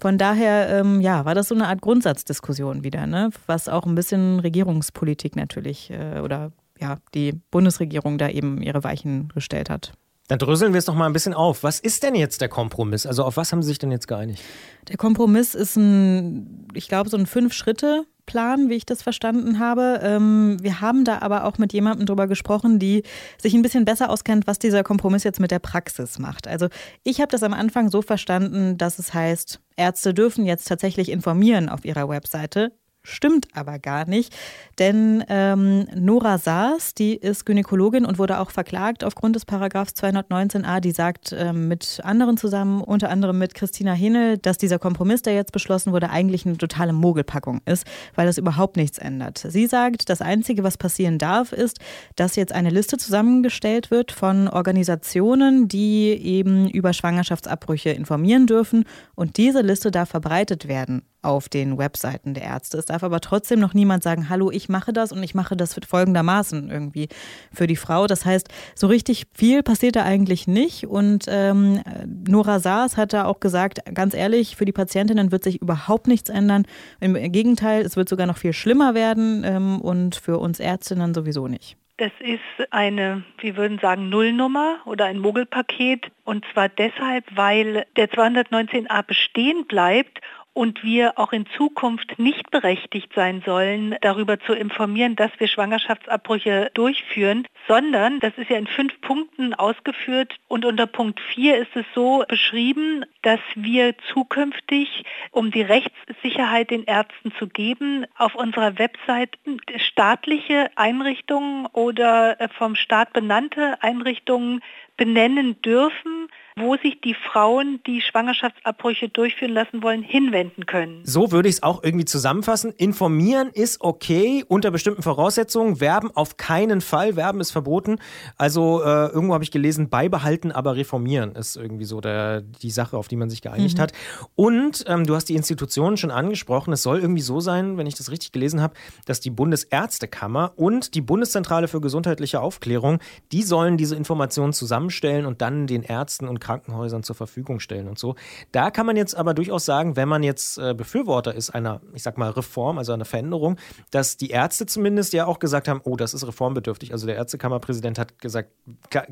Von 0.00 0.16
daher, 0.16 0.68
ähm, 0.68 1.00
ja, 1.00 1.24
war 1.24 1.34
das 1.34 1.48
so 1.48 1.56
eine 1.56 1.66
Art 1.66 1.80
Grundsatzdiskussion 1.80 2.84
wieder, 2.84 3.06
ne? 3.06 3.30
was 3.46 3.68
auch 3.68 3.84
ein 3.84 3.96
bisschen 3.96 4.38
Regierungspolitik 4.38 5.34
natürlich 5.34 5.90
äh, 5.90 6.20
oder 6.20 6.52
ja, 6.80 6.98
die 7.14 7.32
Bundesregierung 7.50 8.18
da 8.18 8.28
eben 8.28 8.62
ihre 8.62 8.84
Weichen 8.84 9.28
gestellt 9.28 9.70
hat. 9.70 9.92
Dann 10.28 10.38
dröseln 10.38 10.74
wir 10.74 10.78
es 10.78 10.84
doch 10.84 10.94
mal 10.94 11.06
ein 11.06 11.14
bisschen 11.14 11.32
auf. 11.32 11.62
Was 11.62 11.80
ist 11.80 12.02
denn 12.02 12.14
jetzt 12.14 12.42
der 12.42 12.50
Kompromiss? 12.50 13.06
Also 13.06 13.24
auf 13.24 13.38
was 13.38 13.50
haben 13.50 13.62
Sie 13.62 13.68
sich 13.68 13.78
denn 13.78 13.90
jetzt 13.90 14.06
geeinigt? 14.06 14.42
Der 14.88 14.98
Kompromiss 14.98 15.54
ist 15.54 15.76
ein, 15.76 16.68
ich 16.74 16.88
glaube, 16.88 17.08
so 17.08 17.16
ein 17.16 17.24
Fünf-Schritte-Plan, 17.24 18.68
wie 18.68 18.74
ich 18.74 18.84
das 18.84 19.02
verstanden 19.02 19.58
habe. 19.58 20.00
Ähm, 20.02 20.58
wir 20.60 20.82
haben 20.82 21.06
da 21.06 21.20
aber 21.20 21.44
auch 21.44 21.56
mit 21.56 21.72
jemandem 21.72 22.04
drüber 22.04 22.26
gesprochen, 22.26 22.78
die 22.78 23.04
sich 23.40 23.54
ein 23.54 23.62
bisschen 23.62 23.86
besser 23.86 24.10
auskennt, 24.10 24.46
was 24.46 24.58
dieser 24.58 24.84
Kompromiss 24.84 25.24
jetzt 25.24 25.40
mit 25.40 25.50
der 25.50 25.60
Praxis 25.60 26.18
macht. 26.18 26.46
Also 26.46 26.68
ich 27.04 27.22
habe 27.22 27.30
das 27.30 27.42
am 27.42 27.54
Anfang 27.54 27.90
so 27.90 28.02
verstanden, 28.02 28.76
dass 28.76 28.98
es 28.98 29.14
heißt, 29.14 29.60
Ärzte 29.76 30.12
dürfen 30.12 30.44
jetzt 30.44 30.68
tatsächlich 30.68 31.08
informieren 31.08 31.70
auf 31.70 31.86
ihrer 31.86 32.06
Webseite 32.06 32.72
Stimmt 33.08 33.48
aber 33.54 33.78
gar 33.78 34.06
nicht, 34.06 34.36
denn 34.78 35.24
ähm, 35.30 35.86
Nora 35.94 36.36
Saas, 36.36 36.92
die 36.92 37.16
ist 37.16 37.46
Gynäkologin 37.46 38.04
und 38.04 38.18
wurde 38.18 38.38
auch 38.38 38.50
verklagt 38.50 39.02
aufgrund 39.02 39.34
des 39.34 39.46
Paragraphs 39.46 39.94
219a, 39.94 40.80
die 40.80 40.90
sagt 40.90 41.34
ähm, 41.36 41.68
mit 41.68 42.00
anderen 42.04 42.36
zusammen, 42.36 42.82
unter 42.82 43.08
anderem 43.08 43.38
mit 43.38 43.54
Christina 43.54 43.94
Henel, 43.94 44.36
dass 44.36 44.58
dieser 44.58 44.78
Kompromiss, 44.78 45.22
der 45.22 45.34
jetzt 45.34 45.52
beschlossen 45.52 45.92
wurde, 45.92 46.10
eigentlich 46.10 46.44
eine 46.44 46.58
totale 46.58 46.92
Mogelpackung 46.92 47.62
ist, 47.64 47.86
weil 48.14 48.26
das 48.26 48.36
überhaupt 48.36 48.76
nichts 48.76 48.98
ändert. 48.98 49.38
Sie 49.38 49.66
sagt, 49.66 50.10
das 50.10 50.20
Einzige, 50.20 50.62
was 50.62 50.76
passieren 50.76 51.16
darf, 51.16 51.52
ist, 51.52 51.78
dass 52.14 52.36
jetzt 52.36 52.52
eine 52.52 52.68
Liste 52.68 52.98
zusammengestellt 52.98 53.90
wird 53.90 54.12
von 54.12 54.48
Organisationen, 54.48 55.66
die 55.66 56.10
eben 56.10 56.68
über 56.68 56.92
Schwangerschaftsabbrüche 56.92 57.88
informieren 57.88 58.46
dürfen 58.46 58.84
und 59.14 59.38
diese 59.38 59.62
Liste 59.62 59.90
darf 59.90 60.10
verbreitet 60.10 60.68
werden 60.68 61.04
auf 61.28 61.48
den 61.48 61.76
Webseiten 61.78 62.34
der 62.34 62.44
Ärzte. 62.44 62.78
Es 62.78 62.86
darf 62.86 63.04
aber 63.04 63.20
trotzdem 63.20 63.60
noch 63.60 63.74
niemand 63.74 64.02
sagen, 64.02 64.28
hallo, 64.28 64.50
ich 64.50 64.68
mache 64.68 64.92
das 64.92 65.12
und 65.12 65.22
ich 65.22 65.34
mache 65.34 65.56
das 65.56 65.78
folgendermaßen 65.86 66.70
irgendwie 66.70 67.08
für 67.52 67.66
die 67.66 67.76
Frau. 67.76 68.06
Das 68.06 68.24
heißt, 68.24 68.48
so 68.74 68.86
richtig 68.86 69.26
viel 69.34 69.62
passiert 69.62 69.96
da 69.96 70.04
eigentlich 70.04 70.48
nicht. 70.48 70.86
Und 70.86 71.26
ähm, 71.28 71.82
Nora 72.26 72.58
Saas 72.60 72.96
hat 72.96 73.12
da 73.12 73.26
auch 73.26 73.40
gesagt, 73.40 73.80
ganz 73.94 74.14
ehrlich, 74.14 74.56
für 74.56 74.64
die 74.64 74.72
Patientinnen 74.72 75.30
wird 75.30 75.44
sich 75.44 75.60
überhaupt 75.60 76.08
nichts 76.08 76.30
ändern. 76.30 76.64
Im 77.00 77.14
Gegenteil, 77.30 77.82
es 77.82 77.96
wird 77.96 78.08
sogar 78.08 78.26
noch 78.26 78.38
viel 78.38 78.54
schlimmer 78.54 78.94
werden 78.94 79.44
ähm, 79.44 79.80
und 79.80 80.16
für 80.16 80.38
uns 80.38 80.60
Ärztinnen 80.60 81.14
sowieso 81.14 81.46
nicht. 81.46 81.76
Das 81.98 82.12
ist 82.20 82.72
eine, 82.72 83.24
wir 83.40 83.56
würden 83.56 83.80
sagen, 83.80 84.08
Nullnummer 84.08 84.78
oder 84.84 85.06
ein 85.06 85.18
Mogelpaket. 85.18 86.06
Und 86.22 86.44
zwar 86.52 86.68
deshalb, 86.68 87.24
weil 87.34 87.86
der 87.96 88.08
219a 88.08 89.02
bestehen 89.02 89.66
bleibt 89.66 90.20
und 90.58 90.82
wir 90.82 91.20
auch 91.20 91.32
in 91.32 91.46
Zukunft 91.56 92.18
nicht 92.18 92.50
berechtigt 92.50 93.12
sein 93.14 93.44
sollen, 93.46 93.94
darüber 94.00 94.40
zu 94.40 94.54
informieren, 94.54 95.14
dass 95.14 95.30
wir 95.38 95.46
Schwangerschaftsabbrüche 95.46 96.72
durchführen, 96.74 97.46
sondern 97.68 98.18
das 98.18 98.32
ist 98.36 98.50
ja 98.50 98.56
in 98.56 98.66
fünf 98.66 99.00
Punkten 99.00 99.54
ausgeführt 99.54 100.34
und 100.48 100.64
unter 100.64 100.88
Punkt 100.88 101.20
4 101.32 101.58
ist 101.58 101.76
es 101.76 101.84
so 101.94 102.24
beschrieben, 102.26 103.04
dass 103.22 103.38
wir 103.54 103.94
zukünftig, 104.12 105.04
um 105.30 105.52
die 105.52 105.62
Rechtssicherheit 105.62 106.72
den 106.72 106.82
Ärzten 106.82 107.30
zu 107.38 107.46
geben, 107.46 108.04
auf 108.16 108.34
unserer 108.34 108.80
Website 108.80 109.38
staatliche 109.76 110.70
Einrichtungen 110.74 111.66
oder 111.66 112.36
vom 112.58 112.74
Staat 112.74 113.12
benannte 113.12 113.80
Einrichtungen 113.80 114.60
benennen 114.96 115.62
dürfen, 115.62 116.17
wo 116.58 116.76
sich 116.76 117.00
die 117.00 117.14
Frauen, 117.14 117.80
die 117.86 118.00
Schwangerschaftsabbrüche 118.00 119.08
durchführen 119.08 119.52
lassen 119.52 119.82
wollen, 119.82 120.02
hinwenden 120.02 120.66
können. 120.66 121.00
So 121.04 121.32
würde 121.32 121.48
ich 121.48 121.56
es 121.56 121.62
auch 121.62 121.82
irgendwie 121.82 122.04
zusammenfassen. 122.04 122.72
Informieren 122.76 123.50
ist 123.52 123.80
okay 123.80 124.44
unter 124.46 124.70
bestimmten 124.70 125.02
Voraussetzungen. 125.02 125.80
Werben 125.80 126.10
auf 126.14 126.36
keinen 126.36 126.80
Fall. 126.80 127.16
Werben 127.16 127.40
ist 127.40 127.50
verboten. 127.50 127.96
Also 128.36 128.82
äh, 128.82 129.06
irgendwo 129.06 129.34
habe 129.34 129.44
ich 129.44 129.50
gelesen, 129.50 129.88
beibehalten, 129.88 130.52
aber 130.52 130.76
reformieren 130.76 131.32
ist 131.32 131.56
irgendwie 131.56 131.84
so 131.84 132.00
der, 132.00 132.40
die 132.40 132.70
Sache, 132.70 132.96
auf 132.96 133.08
die 133.08 133.16
man 133.16 133.30
sich 133.30 133.42
geeinigt 133.42 133.78
mhm. 133.78 133.82
hat. 133.82 133.92
Und 134.34 134.84
ähm, 134.86 135.06
du 135.06 135.14
hast 135.14 135.26
die 135.26 135.36
Institutionen 135.36 135.96
schon 135.96 136.10
angesprochen. 136.10 136.72
Es 136.72 136.82
soll 136.82 136.98
irgendwie 136.98 137.22
so 137.22 137.40
sein, 137.40 137.78
wenn 137.78 137.86
ich 137.86 137.94
das 137.94 138.10
richtig 138.10 138.32
gelesen 138.32 138.60
habe, 138.60 138.74
dass 139.06 139.20
die 139.20 139.30
Bundesärztekammer 139.30 140.52
und 140.56 140.94
die 140.94 141.00
Bundeszentrale 141.00 141.68
für 141.68 141.80
gesundheitliche 141.80 142.40
Aufklärung, 142.40 142.98
die 143.32 143.42
sollen 143.42 143.76
diese 143.76 143.96
Informationen 143.96 144.52
zusammenstellen 144.52 145.26
und 145.26 145.40
dann 145.40 145.66
den 145.66 145.82
Ärzten 145.82 146.28
und 146.28 146.40
Krankenhäusern 146.48 147.02
zur 147.02 147.14
Verfügung 147.14 147.60
stellen 147.60 147.88
und 147.88 147.98
so. 147.98 148.14
Da 148.52 148.70
kann 148.70 148.86
man 148.86 148.96
jetzt 148.96 149.14
aber 149.14 149.34
durchaus 149.34 149.66
sagen, 149.66 149.96
wenn 149.96 150.08
man 150.08 150.22
jetzt 150.22 150.56
äh, 150.56 150.72
Befürworter 150.72 151.34
ist 151.34 151.50
einer, 151.50 151.82
ich 151.92 152.02
sag 152.02 152.16
mal, 152.16 152.30
Reform, 152.30 152.78
also 152.78 152.94
einer 152.94 153.04
Veränderung, 153.04 153.58
dass 153.90 154.16
die 154.16 154.30
Ärzte 154.30 154.64
zumindest 154.64 155.12
ja 155.12 155.26
auch 155.26 155.40
gesagt 155.40 155.68
haben, 155.68 155.82
oh, 155.84 155.96
das 155.96 156.14
ist 156.14 156.26
reformbedürftig. 156.26 156.92
Also 156.92 157.06
der 157.06 157.16
Ärztekammerpräsident 157.16 157.98
hat 157.98 158.18
gesagt, 158.18 158.48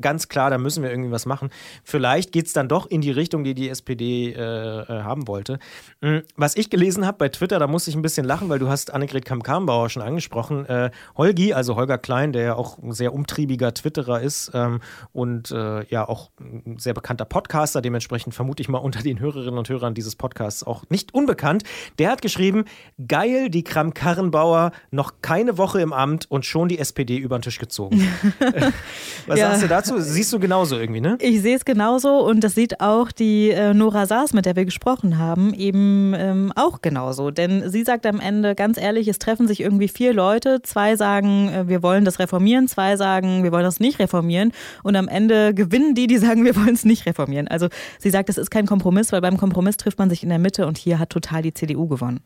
ganz 0.01 0.29
klar, 0.29 0.49
da 0.49 0.57
müssen 0.57 0.81
wir 0.81 0.89
irgendwie 0.89 1.11
was 1.11 1.27
machen. 1.27 1.51
Vielleicht 1.83 2.31
geht 2.31 2.47
es 2.47 2.53
dann 2.53 2.67
doch 2.67 2.87
in 2.87 3.01
die 3.01 3.11
Richtung, 3.11 3.43
die 3.43 3.53
die 3.53 3.69
SPD 3.69 4.33
äh, 4.33 4.39
äh, 4.39 4.85
haben 5.03 5.27
wollte. 5.27 5.59
Hm, 6.01 6.23
was 6.37 6.55
ich 6.55 6.71
gelesen 6.71 7.05
habe 7.05 7.19
bei 7.19 7.29
Twitter, 7.29 7.59
da 7.59 7.67
musste 7.67 7.91
ich 7.91 7.95
ein 7.95 8.01
bisschen 8.01 8.25
lachen, 8.25 8.49
weil 8.49 8.57
du 8.57 8.67
hast 8.67 8.91
Annegret 8.91 9.25
Kamm-Karrenbauer 9.25 9.91
schon 9.91 10.01
angesprochen. 10.01 10.65
Äh, 10.65 10.89
Holgi, 11.15 11.53
also 11.53 11.75
Holger 11.75 11.99
Klein, 11.99 12.33
der 12.33 12.41
ja 12.41 12.55
auch 12.55 12.79
ein 12.79 12.93
sehr 12.93 13.13
umtriebiger 13.13 13.75
Twitterer 13.75 14.21
ist 14.21 14.49
ähm, 14.55 14.79
und 15.13 15.51
äh, 15.51 15.85
ja 15.89 16.09
auch 16.09 16.31
ein 16.39 16.79
sehr 16.79 16.95
bekannter 16.95 17.26
Podcaster, 17.29 17.81
dementsprechend 17.81 18.33
vermute 18.33 18.61
ich 18.61 18.69
mal 18.69 18.77
unter 18.77 19.01
den 19.01 19.19
Hörerinnen 19.19 19.57
und 19.57 19.69
Hörern 19.69 19.93
dieses 19.93 20.15
Podcasts 20.15 20.63
auch 20.63 20.83
nicht 20.89 21.13
unbekannt. 21.13 21.63
Der 21.99 22.09
hat 22.09 22.21
geschrieben, 22.21 22.65
geil, 23.07 23.49
die 23.49 23.63
Kram-Karrenbauer, 23.63 24.71
noch 24.91 25.15
keine 25.21 25.57
Woche 25.57 25.81
im 25.81 25.93
Amt 25.93 26.29
und 26.29 26.45
schon 26.45 26.69
die 26.69 26.79
SPD 26.79 27.17
über 27.17 27.37
den 27.37 27.41
Tisch 27.41 27.59
gezogen. 27.59 28.07
Was 29.27 29.39
ja. 29.39 29.49
sagst 29.49 29.63
du 29.63 29.67
dazu? 29.67 29.99
Siehst 29.99 30.31
du 30.31 30.39
genauso 30.39 30.77
irgendwie, 30.77 31.01
ne? 31.01 31.17
Ich 31.19 31.41
sehe 31.41 31.55
es 31.55 31.65
genauso 31.65 32.25
und 32.25 32.43
das 32.43 32.55
sieht 32.55 32.79
auch 32.79 33.11
die 33.11 33.49
äh, 33.49 33.73
Nora 33.73 34.05
Saas, 34.05 34.33
mit 34.33 34.45
der 34.45 34.55
wir 34.55 34.65
gesprochen 34.65 35.17
haben, 35.17 35.53
eben 35.53 36.13
ähm, 36.15 36.53
auch 36.55 36.81
genauso. 36.81 37.31
Denn 37.31 37.69
sie 37.69 37.83
sagt 37.83 38.05
am 38.05 38.19
Ende 38.19 38.55
ganz 38.55 38.77
ehrlich, 38.77 39.07
es 39.07 39.19
treffen 39.19 39.47
sich 39.47 39.59
irgendwie 39.59 39.87
vier 39.87 40.13
Leute. 40.13 40.61
Zwei 40.61 40.95
sagen, 40.95 41.49
äh, 41.49 41.67
wir 41.67 41.83
wollen 41.83 42.05
das 42.05 42.19
reformieren, 42.19 42.67
zwei 42.67 42.95
sagen, 42.95 43.43
wir 43.43 43.51
wollen 43.51 43.65
das 43.65 43.79
nicht 43.79 43.99
reformieren. 43.99 44.51
Und 44.83 44.95
am 44.95 45.07
Ende 45.07 45.53
gewinnen 45.53 45.93
die, 45.95 46.07
die 46.07 46.17
sagen, 46.17 46.45
wir 46.45 46.55
wollen 46.55 46.73
es 46.73 46.85
nicht 46.85 47.05
reformieren. 47.05 47.16
Also 47.47 47.67
sie 47.99 48.09
sagt, 48.09 48.29
es 48.29 48.37
ist 48.37 48.51
kein 48.51 48.65
Kompromiss, 48.65 49.11
weil 49.11 49.21
beim 49.21 49.37
Kompromiss 49.37 49.77
trifft 49.77 49.99
man 49.99 50.09
sich 50.09 50.23
in 50.23 50.29
der 50.29 50.39
Mitte 50.39 50.67
und 50.67 50.77
hier 50.77 50.99
hat 50.99 51.09
total 51.09 51.41
die 51.41 51.53
CDU 51.53 51.87
gewonnen. 51.87 52.21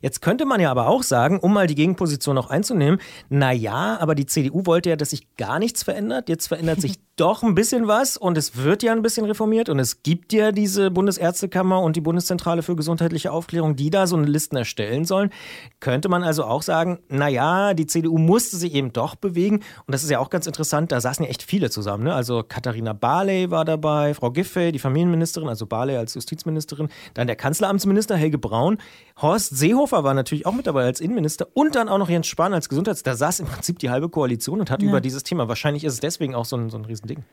Jetzt 0.00 0.22
könnte 0.22 0.44
man 0.44 0.60
ja 0.60 0.70
aber 0.70 0.88
auch 0.88 1.02
sagen, 1.02 1.38
um 1.38 1.52
mal 1.52 1.66
die 1.66 1.74
Gegenposition 1.74 2.36
auch 2.38 2.50
einzunehmen, 2.50 3.00
naja, 3.28 3.98
aber 4.00 4.14
die 4.14 4.26
CDU 4.26 4.66
wollte 4.66 4.90
ja, 4.90 4.96
dass 4.96 5.10
sich 5.10 5.36
gar 5.36 5.58
nichts 5.58 5.82
verändert. 5.82 6.28
Jetzt 6.28 6.48
verändert 6.48 6.80
sich 6.80 6.98
doch 7.16 7.42
ein 7.42 7.54
bisschen 7.54 7.86
was 7.86 8.16
und 8.16 8.38
es 8.38 8.56
wird 8.56 8.82
ja 8.82 8.92
ein 8.92 9.02
bisschen 9.02 9.26
reformiert 9.26 9.68
und 9.68 9.78
es 9.78 10.02
gibt 10.02 10.32
ja 10.32 10.50
diese 10.50 10.90
Bundesärztekammer 10.90 11.80
und 11.80 11.94
die 11.94 12.00
Bundeszentrale 12.00 12.62
für 12.62 12.74
gesundheitliche 12.74 13.32
Aufklärung, 13.32 13.76
die 13.76 13.90
da 13.90 14.06
so 14.06 14.16
eine 14.16 14.26
Listen 14.26 14.56
erstellen 14.56 15.04
sollen. 15.04 15.30
Könnte 15.78 16.08
man 16.08 16.22
also 16.22 16.44
auch 16.44 16.62
sagen, 16.62 17.00
naja, 17.08 17.74
die 17.74 17.86
CDU 17.86 18.16
musste 18.16 18.56
sich 18.56 18.74
eben 18.74 18.92
doch 18.92 19.14
bewegen 19.14 19.56
und 19.86 19.92
das 19.92 20.02
ist 20.02 20.10
ja 20.10 20.20
auch 20.20 20.30
ganz 20.30 20.46
interessant, 20.46 20.90
da 20.90 21.00
saßen 21.00 21.24
ja 21.24 21.30
echt 21.30 21.42
viele 21.42 21.68
zusammen. 21.68 22.04
Ne? 22.04 22.14
Also 22.14 22.42
Katharina 22.42 22.94
Barley 22.94 23.50
war 23.50 23.64
dabei, 23.64 24.14
Frau 24.14 24.30
Giffey, 24.30 24.72
die 24.72 24.78
Familienministerin, 24.78 25.48
also 25.48 25.66
Barley 25.66 25.96
als 25.96 26.14
Justizministerin, 26.14 26.88
dann 27.12 27.26
der 27.26 27.36
Kanzleramtsminister 27.36 28.16
Helge 28.16 28.38
Braun, 28.38 28.78
Horst 29.20 29.56
Seehofer 29.56 30.02
war 30.02 30.14
natürlich 30.14 30.46
auch 30.46 30.54
mit 30.54 30.66
dabei 30.66 30.84
als 30.84 31.00
Innenminister 31.00 31.46
und 31.52 31.74
dann 31.74 31.88
auch 31.88 31.98
noch 31.98 32.08
Jens 32.08 32.26
Spahn 32.26 32.54
als 32.54 32.68
Gesundheits. 32.68 33.02
Da 33.02 33.14
saß 33.14 33.40
im 33.40 33.46
Prinzip 33.46 33.78
die 33.78 33.90
halbe 33.90 34.08
Koalition 34.08 34.60
und 34.60 34.70
hat 34.70 34.82
ja. 34.82 34.88
über 34.88 35.00
dieses 35.00 35.22
Thema. 35.22 35.48
Wahrscheinlich 35.48 35.84
ist 35.84 35.94
es 35.94 36.00
deswegen 36.00 36.34
auch 36.34 36.46
so 36.46 36.56
ein, 36.56 36.70
so 36.70 36.78
ein 36.78 36.84
Riesending. 37.02 37.24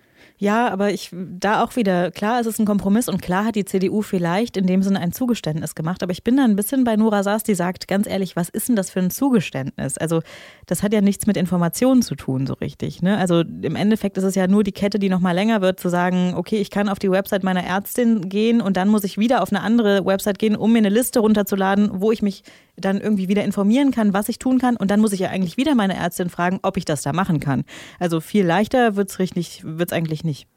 Ja, 0.41 0.69
aber 0.69 0.91
ich 0.91 1.09
da 1.11 1.61
auch 1.61 1.75
wieder, 1.75 2.11
klar, 2.11 2.39
es 2.39 2.47
ist 2.47 2.59
ein 2.59 2.65
Kompromiss 2.65 3.09
und 3.09 3.21
klar 3.21 3.43
hat 3.43 3.55
die 3.55 3.65
CDU 3.65 4.01
vielleicht 4.01 4.55
in 4.55 4.67
dem 4.67 4.81
Sinne 4.81 5.01
ein 5.01 5.11
Zugeständnis 5.11 5.75
gemacht. 5.75 6.01
Aber 6.01 6.13
ich 6.13 6.23
bin 6.23 6.37
da 6.37 6.45
ein 6.45 6.55
bisschen 6.55 6.85
bei 6.85 6.95
Nora 6.95 7.23
Saas, 7.23 7.43
die 7.43 7.55
sagt, 7.55 7.89
ganz 7.89 8.07
ehrlich, 8.07 8.37
was 8.37 8.47
ist 8.47 8.69
denn 8.69 8.77
das 8.77 8.89
für 8.89 8.99
ein 8.99 9.11
Zugeständnis? 9.11 9.97
Also, 9.97 10.21
das 10.65 10.81
hat 10.81 10.93
ja 10.93 11.01
nichts 11.01 11.27
mit 11.27 11.35
Informationen 11.35 12.01
zu 12.01 12.15
tun, 12.15 12.47
so 12.47 12.53
richtig. 12.53 13.01
Ne? 13.01 13.17
Also 13.17 13.41
im 13.41 13.75
Endeffekt 13.75 14.17
ist 14.17 14.23
es 14.23 14.35
ja 14.35 14.47
nur 14.47 14.63
die 14.63 14.71
Kette, 14.71 14.97
die 14.97 15.09
noch 15.09 15.19
mal 15.19 15.33
länger 15.33 15.59
wird, 15.59 15.77
zu 15.79 15.89
sagen, 15.89 16.33
okay, 16.35 16.57
ich 16.57 16.69
kann 16.69 16.87
auf 16.87 16.99
die 16.99 17.11
Website 17.11 17.43
meiner 17.43 17.65
Ärztin 17.65 18.29
gehen 18.29 18.61
und 18.61 18.77
dann 18.77 18.87
muss 18.87 19.03
ich 19.03 19.17
wieder 19.17 19.43
auf 19.43 19.51
eine 19.51 19.61
andere 19.61 20.05
Website 20.05 20.39
gehen, 20.39 20.55
um 20.55 20.71
mir 20.71 20.79
eine 20.79 20.89
Liste 20.89 21.19
runterzuladen, 21.19 21.99
wo 21.99 22.13
ich 22.13 22.21
mich 22.21 22.43
dann 22.79 23.01
irgendwie 23.01 23.27
wieder 23.27 23.43
informieren 23.43 23.91
kann, 23.91 24.13
was 24.13 24.29
ich 24.29 24.39
tun 24.39 24.57
kann. 24.57 24.77
Und 24.77 24.89
dann 24.89 24.99
muss 24.99 25.11
ich 25.11 25.19
ja 25.19 25.29
eigentlich 25.29 25.57
wieder 25.57 25.75
meine 25.75 25.95
Ärztin 25.95 26.29
fragen, 26.29 26.59
ob 26.63 26.77
ich 26.77 26.85
das 26.85 27.01
da 27.01 27.13
machen 27.13 27.39
kann. 27.39 27.65
Also 27.99 28.21
viel 28.21 28.45
leichter 28.45 28.95
wird 28.95 29.11
es 29.11 29.93
eigentlich 29.93 30.23
nicht 30.23 30.29
nicht. 30.29 30.47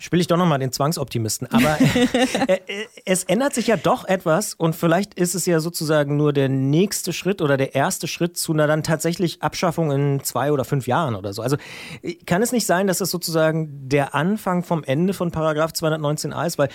Spiele 0.00 0.20
ich 0.20 0.28
doch 0.28 0.36
nochmal 0.36 0.60
den 0.60 0.70
Zwangsoptimisten. 0.70 1.48
Aber 1.50 1.76
äh, 2.48 2.60
äh, 2.66 2.86
es 3.04 3.24
ändert 3.24 3.52
sich 3.54 3.66
ja 3.66 3.76
doch 3.76 4.04
etwas 4.04 4.54
und 4.54 4.76
vielleicht 4.76 5.14
ist 5.14 5.34
es 5.34 5.44
ja 5.44 5.58
sozusagen 5.58 6.16
nur 6.16 6.32
der 6.32 6.48
nächste 6.48 7.12
Schritt 7.12 7.42
oder 7.42 7.56
der 7.56 7.74
erste 7.74 8.06
Schritt 8.06 8.38
zu 8.38 8.52
einer 8.52 8.68
dann 8.68 8.84
tatsächlich 8.84 9.42
Abschaffung 9.42 9.90
in 9.90 10.22
zwei 10.22 10.52
oder 10.52 10.64
fünf 10.64 10.86
Jahren 10.86 11.16
oder 11.16 11.32
so. 11.32 11.42
Also 11.42 11.56
äh, 12.02 12.14
kann 12.14 12.42
es 12.42 12.52
nicht 12.52 12.66
sein, 12.66 12.86
dass 12.86 13.00
es 13.00 13.10
sozusagen 13.10 13.88
der 13.88 14.14
Anfang 14.14 14.62
vom 14.62 14.84
Ende 14.84 15.14
von 15.14 15.32
Paragraph 15.32 15.72
219a 15.72 16.46
ist, 16.46 16.58
weil 16.58 16.68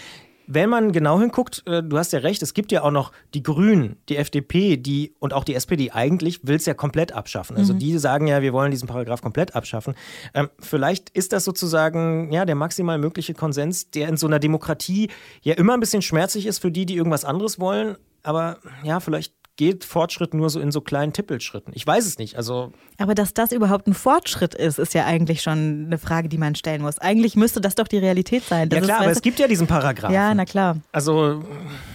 wenn 0.47 0.69
man 0.69 0.91
genau 0.91 1.19
hinguckt, 1.19 1.63
äh, 1.65 1.83
du 1.83 1.97
hast 1.97 2.13
ja 2.13 2.19
recht, 2.19 2.41
es 2.41 2.53
gibt 2.53 2.71
ja 2.71 2.83
auch 2.83 2.91
noch 2.91 3.11
die 3.33 3.43
Grünen, 3.43 3.97
die 4.09 4.17
FDP, 4.17 4.77
die 4.77 5.13
und 5.19 5.33
auch 5.33 5.43
die 5.43 5.55
SPD 5.55 5.91
eigentlich 5.91 6.45
will 6.45 6.55
es 6.55 6.65
ja 6.65 6.73
komplett 6.73 7.11
abschaffen. 7.11 7.57
Also 7.57 7.73
mhm. 7.73 7.79
die 7.79 7.97
sagen 7.97 8.27
ja, 8.27 8.41
wir 8.41 8.53
wollen 8.53 8.71
diesen 8.71 8.87
Paragraph 8.87 9.21
komplett 9.21 9.55
abschaffen. 9.55 9.95
Ähm, 10.33 10.49
vielleicht 10.59 11.09
ist 11.11 11.33
das 11.33 11.43
sozusagen 11.43 12.31
ja 12.31 12.45
der 12.45 12.55
maximal 12.55 12.97
mögliche 12.97 13.33
Konsens, 13.33 13.91
der 13.91 14.07
in 14.09 14.17
so 14.17 14.27
einer 14.27 14.39
Demokratie 14.39 15.09
ja 15.41 15.53
immer 15.55 15.73
ein 15.73 15.79
bisschen 15.79 16.01
schmerzlich 16.01 16.45
ist 16.45 16.59
für 16.59 16.71
die, 16.71 16.85
die 16.85 16.95
irgendwas 16.95 17.25
anderes 17.25 17.59
wollen. 17.59 17.97
Aber 18.23 18.57
ja, 18.83 18.99
vielleicht 18.99 19.33
geht 19.55 19.83
Fortschritt 19.83 20.33
nur 20.33 20.49
so 20.49 20.59
in 20.59 20.71
so 20.71 20.81
kleinen 20.81 21.13
Tippelschritten? 21.13 21.73
Ich 21.75 21.85
weiß 21.85 22.05
es 22.05 22.17
nicht. 22.17 22.37
Also 22.37 22.73
Aber 22.97 23.15
dass 23.15 23.33
das 23.33 23.51
überhaupt 23.51 23.87
ein 23.87 23.93
Fortschritt 23.93 24.55
ist, 24.55 24.79
ist 24.79 24.93
ja 24.93 25.05
eigentlich 25.05 25.41
schon 25.41 25.85
eine 25.85 25.97
Frage, 25.97 26.29
die 26.29 26.37
man 26.37 26.55
stellen 26.55 26.81
muss. 26.81 26.99
Eigentlich 26.99 27.35
müsste 27.35 27.61
das 27.61 27.75
doch 27.75 27.87
die 27.87 27.97
Realität 27.97 28.43
sein. 28.43 28.69
Das 28.69 28.79
ja 28.79 28.85
klar, 28.85 28.97
ist, 28.97 29.03
aber 29.03 29.11
es 29.11 29.21
gibt 29.21 29.39
ja 29.39 29.47
diesen 29.47 29.67
Paragraphen. 29.67 30.13
Ja, 30.13 30.33
na 30.33 30.45
klar. 30.45 30.77
Also 30.91 31.43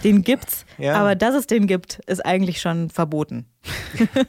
den 0.03 0.23
gibt's, 0.23 0.65
ja. 0.77 0.95
aber 0.95 1.15
dass 1.15 1.35
es 1.35 1.47
den 1.47 1.67
gibt, 1.67 1.99
ist 2.07 2.25
eigentlich 2.25 2.61
schon 2.61 2.89
verboten. 2.89 3.45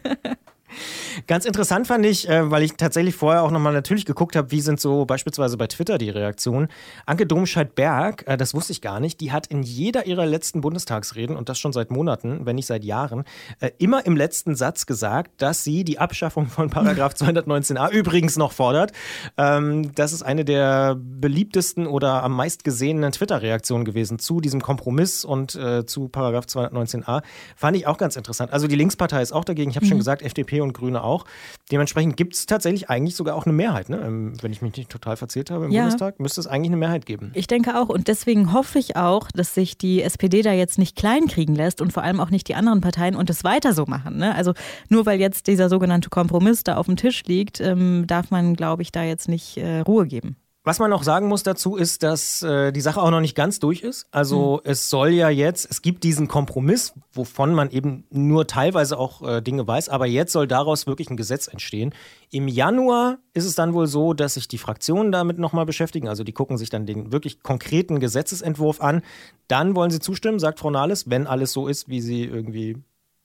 Ganz 1.26 1.44
interessant 1.44 1.86
fand 1.86 2.04
ich, 2.06 2.28
äh, 2.28 2.50
weil 2.50 2.62
ich 2.62 2.74
tatsächlich 2.74 3.14
vorher 3.14 3.42
auch 3.42 3.50
nochmal 3.50 3.72
natürlich 3.72 4.04
geguckt 4.04 4.36
habe, 4.36 4.50
wie 4.50 4.60
sind 4.60 4.80
so 4.80 5.04
beispielsweise 5.04 5.56
bei 5.56 5.66
Twitter 5.66 5.98
die 5.98 6.10
Reaktionen. 6.10 6.68
Anke 7.06 7.26
Domscheit-Berg, 7.26 8.24
äh, 8.26 8.36
das 8.36 8.54
wusste 8.54 8.72
ich 8.72 8.80
gar 8.80 9.00
nicht, 9.00 9.20
die 9.20 9.32
hat 9.32 9.46
in 9.46 9.62
jeder 9.62 10.06
ihrer 10.06 10.26
letzten 10.26 10.60
Bundestagsreden, 10.60 11.36
und 11.36 11.48
das 11.48 11.58
schon 11.58 11.72
seit 11.72 11.90
Monaten, 11.90 12.46
wenn 12.46 12.56
nicht 12.56 12.66
seit 12.66 12.84
Jahren, 12.84 13.24
äh, 13.60 13.70
immer 13.78 14.06
im 14.06 14.16
letzten 14.16 14.54
Satz 14.54 14.86
gesagt, 14.86 15.42
dass 15.42 15.64
sie 15.64 15.84
die 15.84 15.98
Abschaffung 15.98 16.46
von 16.46 16.70
Paragraph 16.70 17.14
219a 17.14 17.90
übrigens 17.90 18.36
noch 18.36 18.52
fordert. 18.52 18.92
Ähm, 19.36 19.94
das 19.94 20.12
ist 20.12 20.22
eine 20.22 20.44
der 20.44 20.96
beliebtesten 20.96 21.86
oder 21.86 22.22
am 22.22 22.34
meist 22.36 22.64
gesehenen 22.64 23.12
Twitter-Reaktionen 23.12 23.84
gewesen 23.84 24.18
zu 24.18 24.40
diesem 24.40 24.60
Kompromiss 24.60 25.24
und 25.24 25.58
zu 25.86 26.08
Paragraph 26.08 26.46
219a. 26.46 27.22
Fand 27.56 27.76
ich 27.76 27.86
auch 27.86 27.98
ganz 27.98 28.16
interessant. 28.16 28.52
Also 28.52 28.66
die 28.66 28.76
Linkspartei 28.76 29.22
ist 29.22 29.32
auch 29.32 29.44
dagegen. 29.44 29.70
Ich 29.70 29.76
habe 29.76 29.86
mhm. 29.86 29.90
schon 29.90 29.98
gesagt, 29.98 30.22
FDP 30.22 30.60
und 30.60 30.72
Grüne 30.72 30.99
auch. 31.02 31.24
Dementsprechend 31.70 32.16
gibt 32.16 32.34
es 32.34 32.46
tatsächlich 32.46 32.90
eigentlich 32.90 33.16
sogar 33.16 33.36
auch 33.36 33.46
eine 33.46 33.52
Mehrheit. 33.52 33.88
Ne? 33.88 34.00
Ähm, 34.04 34.34
wenn 34.42 34.52
ich 34.52 34.62
mich 34.62 34.76
nicht 34.76 34.90
total 34.90 35.16
verzählt 35.16 35.50
habe 35.50 35.66
im 35.66 35.70
ja. 35.70 35.82
Bundestag, 35.82 36.20
müsste 36.20 36.40
es 36.40 36.46
eigentlich 36.46 36.70
eine 36.70 36.76
Mehrheit 36.76 37.06
geben. 37.06 37.32
Ich 37.34 37.46
denke 37.46 37.78
auch. 37.78 37.88
Und 37.88 38.08
deswegen 38.08 38.52
hoffe 38.52 38.78
ich 38.78 38.96
auch, 38.96 39.28
dass 39.32 39.54
sich 39.54 39.78
die 39.78 40.02
SPD 40.02 40.42
da 40.42 40.52
jetzt 40.52 40.78
nicht 40.78 40.96
kleinkriegen 40.96 41.54
lässt 41.54 41.80
und 41.80 41.92
vor 41.92 42.02
allem 42.02 42.20
auch 42.20 42.30
nicht 42.30 42.48
die 42.48 42.54
anderen 42.54 42.80
Parteien 42.80 43.14
und 43.14 43.30
es 43.30 43.44
weiter 43.44 43.72
so 43.72 43.86
machen. 43.86 44.18
Ne? 44.18 44.34
Also 44.34 44.54
nur 44.88 45.06
weil 45.06 45.20
jetzt 45.20 45.46
dieser 45.46 45.68
sogenannte 45.68 46.10
Kompromiss 46.10 46.64
da 46.64 46.76
auf 46.76 46.86
dem 46.86 46.96
Tisch 46.96 47.24
liegt, 47.24 47.60
ähm, 47.60 48.06
darf 48.06 48.30
man, 48.30 48.54
glaube 48.54 48.82
ich, 48.82 48.92
da 48.92 49.02
jetzt 49.02 49.28
nicht 49.28 49.56
äh, 49.56 49.80
Ruhe 49.80 50.06
geben. 50.06 50.36
Was 50.62 50.78
man 50.78 50.90
noch 50.90 51.04
sagen 51.04 51.26
muss 51.26 51.42
dazu 51.42 51.76
ist, 51.76 52.02
dass 52.02 52.42
äh, 52.42 52.70
die 52.70 52.82
Sache 52.82 53.00
auch 53.00 53.10
noch 53.10 53.22
nicht 53.22 53.34
ganz 53.34 53.60
durch 53.60 53.80
ist. 53.80 54.06
Also 54.10 54.60
mhm. 54.62 54.70
es 54.70 54.90
soll 54.90 55.08
ja 55.08 55.30
jetzt, 55.30 55.66
es 55.70 55.80
gibt 55.80 56.04
diesen 56.04 56.28
Kompromiss, 56.28 56.92
wovon 57.14 57.54
man 57.54 57.70
eben 57.70 58.04
nur 58.10 58.46
teilweise 58.46 58.98
auch 58.98 59.26
äh, 59.26 59.40
Dinge 59.40 59.66
weiß, 59.66 59.88
aber 59.88 60.04
jetzt 60.04 60.32
soll 60.32 60.46
daraus 60.46 60.86
wirklich 60.86 61.08
ein 61.08 61.16
Gesetz 61.16 61.48
entstehen. 61.48 61.94
Im 62.30 62.46
Januar 62.46 63.16
ist 63.32 63.46
es 63.46 63.54
dann 63.54 63.72
wohl 63.72 63.86
so, 63.86 64.12
dass 64.12 64.34
sich 64.34 64.48
die 64.48 64.58
Fraktionen 64.58 65.12
damit 65.12 65.38
nochmal 65.38 65.64
beschäftigen. 65.64 66.08
Also 66.08 66.24
die 66.24 66.32
gucken 66.32 66.58
sich 66.58 66.68
dann 66.68 66.84
den 66.84 67.10
wirklich 67.10 67.42
konkreten 67.42 67.98
Gesetzesentwurf 67.98 68.82
an. 68.82 69.00
Dann 69.48 69.74
wollen 69.74 69.90
sie 69.90 70.00
zustimmen, 70.00 70.38
sagt 70.38 70.60
Frau 70.60 70.70
Nahles, 70.70 71.08
wenn 71.08 71.26
alles 71.26 71.52
so 71.52 71.68
ist, 71.68 71.88
wie 71.88 72.02
sie 72.02 72.24
irgendwie 72.24 72.76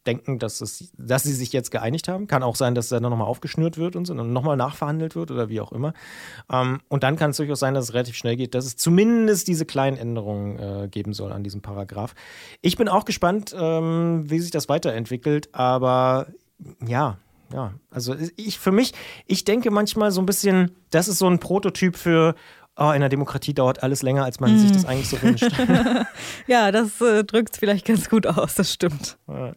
denken, 0.08 0.40
dass, 0.40 0.62
es, 0.62 0.92
dass 0.98 1.24
sie 1.24 1.34
sich 1.34 1.52
jetzt 1.54 1.72
geeinigt 1.72 2.08
haben. 2.08 2.28
Kann 2.28 2.44
auch 2.44 2.56
sein, 2.56 2.76
dass 2.76 2.90
dann 2.90 3.04
nochmal 3.04 3.28
aufgeschnürt 3.28 3.78
wird 3.78 3.96
und 3.96 4.06
so 4.06 4.14
und 4.14 4.34
nochmal 4.34 4.58
nachverhandelt 4.58 5.16
wird 5.16 5.32
oder 5.32 5.50
wie 5.50 5.62
auch 5.62 5.72
immer. 5.72 5.94
Ähm, 6.52 6.80
und 6.88 7.04
dann 7.04 7.16
kann 7.16 7.32
es 7.32 7.38
durchaus 7.38 7.60
sein, 7.60 7.74
dass 7.74 7.86
es 7.86 7.94
relativ 7.94 8.16
schnell 8.16 8.36
geht, 8.36 8.56
dass 8.56 8.66
es 8.66 8.78
zumindest 8.78 9.48
diese 9.48 9.66
kleinen 9.66 9.98
Änderungen 9.98 10.60
äh, 10.60 10.88
geben 10.88 11.14
soll 11.14 11.32
an 11.32 11.44
diesem 11.44 11.62
Paragraph. 11.62 12.16
Ich 12.62 12.78
bin 12.78 12.88
auch 12.88 13.06
gespannt, 13.06 13.56
ähm, 13.58 14.30
wie 14.30 14.40
sich 14.40 14.52
das 14.52 14.70
weiterentwickelt, 14.70 15.50
aber 15.54 16.28
ja, 16.86 17.18
ja, 17.54 17.74
also 17.92 18.16
ich 18.38 18.60
für 18.60 18.72
mich, 18.72 18.94
ich 19.28 19.46
denke 19.46 19.72
manchmal 19.72 20.12
so 20.12 20.22
ein 20.22 20.26
bisschen, 20.26 20.72
das 20.90 21.08
ist 21.08 21.20
so 21.20 21.28
ein 21.28 21.40
Prototyp 21.40 21.96
für, 21.96 22.36
oh, 22.78 22.92
in 22.92 23.00
der 23.00 23.10
Demokratie 23.10 23.54
dauert 23.54 23.84
alles 23.84 24.02
länger, 24.04 24.24
als 24.26 24.40
man 24.40 24.56
mm. 24.56 24.60
sich 24.60 24.72
das 24.72 24.86
eigentlich 24.86 25.10
so 25.10 25.22
wünscht. 25.22 25.50
ja, 26.48 26.72
das 26.72 27.02
äh, 27.02 27.24
drückt 27.24 27.54
es 27.54 27.60
vielleicht 27.60 27.86
ganz 27.86 28.10
gut 28.10 28.28
aus, 28.28 28.56
das 28.56 28.72
stimmt. 28.72 29.18
Ja. 29.28 29.54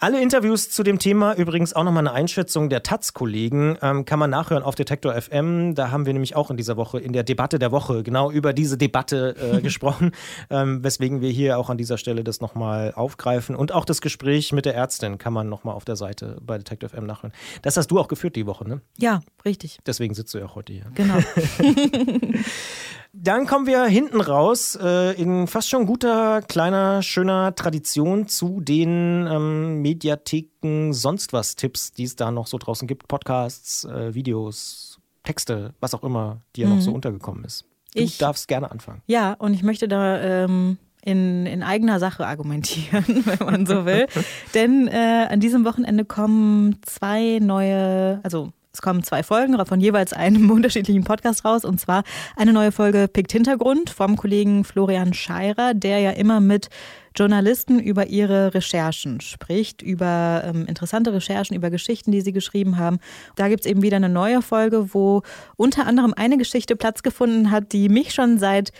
Alle 0.00 0.22
Interviews 0.22 0.70
zu 0.70 0.84
dem 0.84 1.00
Thema, 1.00 1.34
übrigens 1.34 1.72
auch 1.72 1.82
nochmal 1.82 2.06
eine 2.06 2.12
Einschätzung 2.12 2.68
der 2.68 2.84
Taz-Kollegen, 2.84 3.78
ähm, 3.82 4.04
kann 4.04 4.20
man 4.20 4.30
nachhören 4.30 4.62
auf 4.62 4.76
Detektor 4.76 5.20
FM. 5.20 5.74
Da 5.74 5.90
haben 5.90 6.06
wir 6.06 6.12
nämlich 6.12 6.36
auch 6.36 6.52
in 6.52 6.56
dieser 6.56 6.76
Woche, 6.76 7.00
in 7.00 7.12
der 7.12 7.24
Debatte 7.24 7.58
der 7.58 7.72
Woche, 7.72 8.04
genau 8.04 8.30
über 8.30 8.52
diese 8.52 8.78
Debatte 8.78 9.34
äh, 9.34 9.60
gesprochen, 9.60 10.12
ähm, 10.50 10.84
weswegen 10.84 11.20
wir 11.20 11.30
hier 11.30 11.58
auch 11.58 11.68
an 11.68 11.78
dieser 11.78 11.98
Stelle 11.98 12.22
das 12.22 12.40
nochmal 12.40 12.92
aufgreifen. 12.94 13.56
Und 13.56 13.72
auch 13.72 13.84
das 13.84 14.00
Gespräch 14.00 14.52
mit 14.52 14.66
der 14.66 14.76
Ärztin 14.76 15.18
kann 15.18 15.32
man 15.32 15.48
nochmal 15.48 15.74
auf 15.74 15.84
der 15.84 15.96
Seite 15.96 16.38
bei 16.42 16.58
Detektor 16.58 16.90
FM 16.90 17.04
nachhören. 17.04 17.32
Das 17.62 17.76
hast 17.76 17.90
du 17.90 17.98
auch 17.98 18.06
geführt 18.06 18.36
die 18.36 18.46
Woche, 18.46 18.68
ne? 18.68 18.80
Ja, 18.98 19.18
richtig. 19.44 19.80
Deswegen 19.84 20.14
sitzt 20.14 20.32
du 20.32 20.38
ja 20.38 20.44
auch 20.44 20.54
heute 20.54 20.74
hier. 20.74 20.86
Genau. 20.94 21.18
Dann 23.12 23.46
kommen 23.46 23.66
wir 23.66 23.84
hinten 23.84 24.20
raus 24.20 24.78
äh, 24.80 25.20
in 25.20 25.46
fast 25.46 25.68
schon 25.68 25.86
guter, 25.86 26.42
kleiner, 26.42 27.02
schöner 27.02 27.54
Tradition 27.54 28.28
zu 28.28 28.60
den 28.60 29.26
ähm, 29.26 29.80
Mediatheken, 29.80 30.92
sonst 30.92 31.32
was 31.32 31.56
Tipps, 31.56 31.92
die 31.92 32.04
es 32.04 32.16
da 32.16 32.30
noch 32.30 32.46
so 32.46 32.58
draußen 32.58 32.86
gibt. 32.86 33.08
Podcasts, 33.08 33.84
äh, 33.84 34.14
Videos, 34.14 35.00
Texte, 35.24 35.74
was 35.80 35.94
auch 35.94 36.04
immer 36.04 36.42
dir 36.54 36.66
mhm. 36.66 36.76
noch 36.76 36.82
so 36.82 36.92
untergekommen 36.92 37.44
ist. 37.44 37.64
Du 37.94 38.02
ich, 38.02 38.18
darfst 38.18 38.46
gerne 38.46 38.70
anfangen. 38.70 39.02
Ja, 39.06 39.32
und 39.32 39.54
ich 39.54 39.62
möchte 39.62 39.88
da 39.88 40.20
ähm, 40.20 40.76
in, 41.02 41.46
in 41.46 41.62
eigener 41.62 41.98
Sache 41.98 42.26
argumentieren, 42.26 43.04
wenn 43.24 43.46
man 43.46 43.66
so 43.66 43.86
will. 43.86 44.06
Denn 44.54 44.86
äh, 44.88 45.26
an 45.30 45.40
diesem 45.40 45.64
Wochenende 45.64 46.04
kommen 46.04 46.76
zwei 46.82 47.38
neue, 47.40 48.20
also 48.22 48.52
es 48.78 48.82
kommen 48.82 49.02
zwei 49.02 49.24
Folgen 49.24 49.58
von 49.66 49.80
jeweils 49.80 50.12
einem 50.12 50.50
unterschiedlichen 50.52 51.02
Podcast 51.02 51.44
raus 51.44 51.64
und 51.64 51.80
zwar 51.80 52.04
eine 52.36 52.52
neue 52.52 52.70
Folge 52.70 53.08
Pikt 53.12 53.32
Hintergrund 53.32 53.90
vom 53.90 54.16
Kollegen 54.16 54.62
Florian 54.62 55.14
Scheirer, 55.14 55.74
der 55.74 55.98
ja 55.98 56.10
immer 56.12 56.38
mit 56.38 56.68
Journalisten 57.16 57.80
über 57.80 58.06
ihre 58.06 58.54
Recherchen 58.54 59.20
spricht, 59.20 59.82
über 59.82 60.44
ähm, 60.44 60.66
interessante 60.66 61.12
Recherchen, 61.12 61.56
über 61.56 61.70
Geschichten, 61.70 62.12
die 62.12 62.20
sie 62.20 62.32
geschrieben 62.32 62.78
haben. 62.78 63.00
Da 63.34 63.48
gibt 63.48 63.64
es 63.64 63.66
eben 63.66 63.82
wieder 63.82 63.96
eine 63.96 64.08
neue 64.08 64.42
Folge, 64.42 64.94
wo 64.94 65.22
unter 65.56 65.84
anderem 65.86 66.14
eine 66.16 66.38
Geschichte 66.38 66.76
Platz 66.76 67.02
gefunden 67.02 67.50
hat, 67.50 67.72
die 67.72 67.88
mich 67.88 68.14
schon 68.14 68.38
seit 68.38 68.70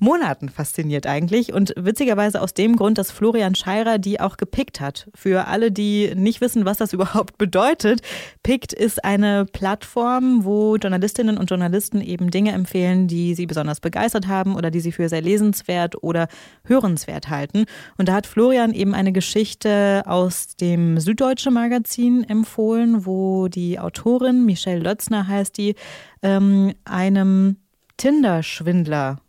Monaten 0.00 0.48
fasziniert 0.48 1.06
eigentlich. 1.06 1.52
Und 1.52 1.72
witzigerweise 1.76 2.40
aus 2.40 2.54
dem 2.54 2.76
Grund, 2.76 2.98
dass 2.98 3.10
Florian 3.10 3.54
Scheirer 3.54 3.98
die 3.98 4.20
auch 4.20 4.36
gepickt 4.36 4.80
hat. 4.80 5.08
Für 5.14 5.46
alle, 5.46 5.72
die 5.72 6.12
nicht 6.14 6.40
wissen, 6.40 6.64
was 6.64 6.78
das 6.78 6.92
überhaupt 6.92 7.38
bedeutet. 7.38 8.02
Pickt 8.42 8.72
ist 8.72 9.04
eine 9.04 9.46
Plattform, 9.46 10.44
wo 10.44 10.76
Journalistinnen 10.76 11.38
und 11.38 11.50
Journalisten 11.50 12.00
eben 12.00 12.30
Dinge 12.30 12.52
empfehlen, 12.52 13.08
die 13.08 13.34
sie 13.34 13.46
besonders 13.46 13.80
begeistert 13.80 14.26
haben 14.26 14.54
oder 14.54 14.70
die 14.70 14.80
sie 14.80 14.92
für 14.92 15.08
sehr 15.08 15.22
lesenswert 15.22 16.02
oder 16.02 16.28
hörenswert 16.64 17.28
halten. 17.28 17.64
Und 17.96 18.08
da 18.08 18.14
hat 18.14 18.26
Florian 18.26 18.72
eben 18.72 18.94
eine 18.94 19.12
Geschichte 19.12 20.02
aus 20.06 20.56
dem 20.56 21.00
Süddeutsche 21.00 21.50
Magazin 21.50 22.24
empfohlen, 22.24 23.06
wo 23.06 23.48
die 23.48 23.78
Autorin, 23.78 24.44
Michelle 24.44 24.80
Lötzner 24.80 25.26
heißt 25.26 25.56
die, 25.56 25.74
ähm, 26.22 26.74
einem 26.84 27.56
Tinder-Schwindler 27.96 29.20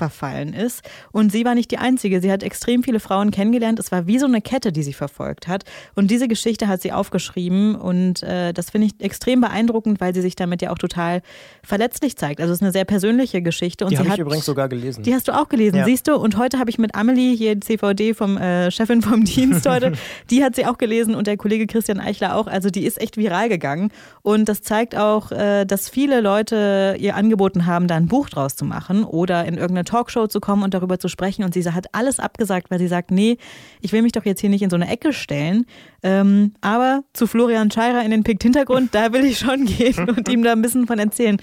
verfallen 0.00 0.54
ist. 0.54 0.82
Und 1.12 1.30
sie 1.30 1.44
war 1.44 1.54
nicht 1.54 1.70
die 1.70 1.76
Einzige. 1.76 2.22
Sie 2.22 2.32
hat 2.32 2.42
extrem 2.42 2.82
viele 2.82 3.00
Frauen 3.00 3.30
kennengelernt. 3.30 3.78
Es 3.78 3.92
war 3.92 4.06
wie 4.06 4.18
so 4.18 4.24
eine 4.24 4.40
Kette, 4.40 4.72
die 4.72 4.82
sie 4.82 4.94
verfolgt 4.94 5.46
hat. 5.46 5.64
Und 5.94 6.10
diese 6.10 6.26
Geschichte 6.26 6.68
hat 6.68 6.80
sie 6.80 6.90
aufgeschrieben. 6.90 7.74
Und 7.74 8.22
äh, 8.22 8.54
das 8.54 8.70
finde 8.70 8.86
ich 8.86 9.04
extrem 9.04 9.42
beeindruckend, 9.42 10.00
weil 10.00 10.14
sie 10.14 10.22
sich 10.22 10.36
damit 10.36 10.62
ja 10.62 10.70
auch 10.70 10.78
total 10.78 11.20
verletzlich 11.62 12.16
zeigt. 12.16 12.40
Also 12.40 12.50
es 12.54 12.60
ist 12.60 12.62
eine 12.62 12.72
sehr 12.72 12.86
persönliche 12.86 13.42
Geschichte. 13.42 13.84
Und 13.84 13.90
die 13.90 13.98
habe 13.98 14.08
ich 14.08 14.18
übrigens 14.18 14.46
sogar 14.46 14.70
gelesen. 14.70 15.02
Die 15.02 15.12
hast 15.12 15.28
du 15.28 15.32
auch 15.38 15.50
gelesen, 15.50 15.76
ja. 15.76 15.84
siehst 15.84 16.08
du. 16.08 16.16
Und 16.16 16.38
heute 16.38 16.58
habe 16.58 16.70
ich 16.70 16.78
mit 16.78 16.94
Amelie, 16.94 17.36
hier 17.36 17.60
CVD 17.60 18.14
vom 18.14 18.38
äh, 18.38 18.70
Chefin 18.70 19.02
vom 19.02 19.24
Dienst 19.26 19.68
heute, 19.68 19.92
die 20.30 20.42
hat 20.42 20.56
sie 20.56 20.64
auch 20.64 20.78
gelesen 20.78 21.14
und 21.14 21.26
der 21.26 21.36
Kollege 21.36 21.66
Christian 21.66 22.00
Eichler 22.00 22.36
auch. 22.36 22.46
Also 22.46 22.70
die 22.70 22.86
ist 22.86 22.98
echt 22.98 23.18
viral 23.18 23.50
gegangen. 23.50 23.92
Und 24.22 24.48
das 24.48 24.62
zeigt 24.62 24.96
auch, 24.96 25.30
äh, 25.30 25.66
dass 25.66 25.90
viele 25.90 26.22
Leute 26.22 26.96
ihr 26.98 27.16
angeboten 27.16 27.66
haben, 27.66 27.86
da 27.86 27.96
ein 27.96 28.06
Buch 28.06 28.30
draus 28.30 28.56
zu 28.56 28.64
machen 28.64 29.04
oder 29.04 29.44
in 29.44 29.58
irgendeiner 29.58 29.84
Talkshow 29.90 30.26
zu 30.28 30.40
kommen 30.40 30.62
und 30.62 30.72
darüber 30.74 30.98
zu 30.98 31.08
sprechen. 31.08 31.44
Und 31.44 31.54
sie 31.54 31.64
hat 31.64 31.86
alles 31.92 32.20
abgesagt, 32.20 32.70
weil 32.70 32.78
sie 32.78 32.88
sagt, 32.88 33.10
nee, 33.10 33.38
ich 33.80 33.92
will 33.92 34.02
mich 34.02 34.12
doch 34.12 34.24
jetzt 34.24 34.40
hier 34.40 34.50
nicht 34.50 34.62
in 34.62 34.70
so 34.70 34.76
eine 34.76 34.88
Ecke 34.88 35.12
stellen. 35.12 35.66
Ähm, 36.02 36.54
aber 36.60 37.02
zu 37.12 37.26
Florian 37.26 37.70
Scheirer 37.70 38.02
in 38.02 38.10
den 38.10 38.22
Pikt 38.22 38.42
Hintergrund, 38.42 38.94
da 38.94 39.12
will 39.12 39.24
ich 39.24 39.38
schon 39.38 39.66
gehen 39.66 40.08
und 40.16 40.28
ihm 40.28 40.42
da 40.42 40.52
ein 40.52 40.62
bisschen 40.62 40.86
von 40.86 40.98
erzählen. 40.98 41.38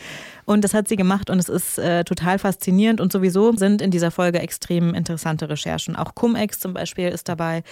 Und 0.46 0.64
das 0.64 0.74
hat 0.74 0.88
sie 0.88 0.96
gemacht 0.96 1.30
und 1.30 1.40
es 1.40 1.50
ist 1.50 1.78
äh, 1.78 2.06
total 2.06 2.40
faszinierend. 2.40 3.02
Und 3.02 3.12
sowieso 3.12 3.52
sind 3.54 3.82
in 3.82 3.92
dieser 3.92 4.12
Folge 4.12 4.40
extrem 4.40 4.94
interessante 4.94 5.50
Recherchen. 5.50 5.98
Auch 5.98 6.16
Cum-Ex 6.16 6.60
zum 6.62 6.74
Beispiel 6.74 7.10
ist 7.10 7.28
dabei. 7.28 7.64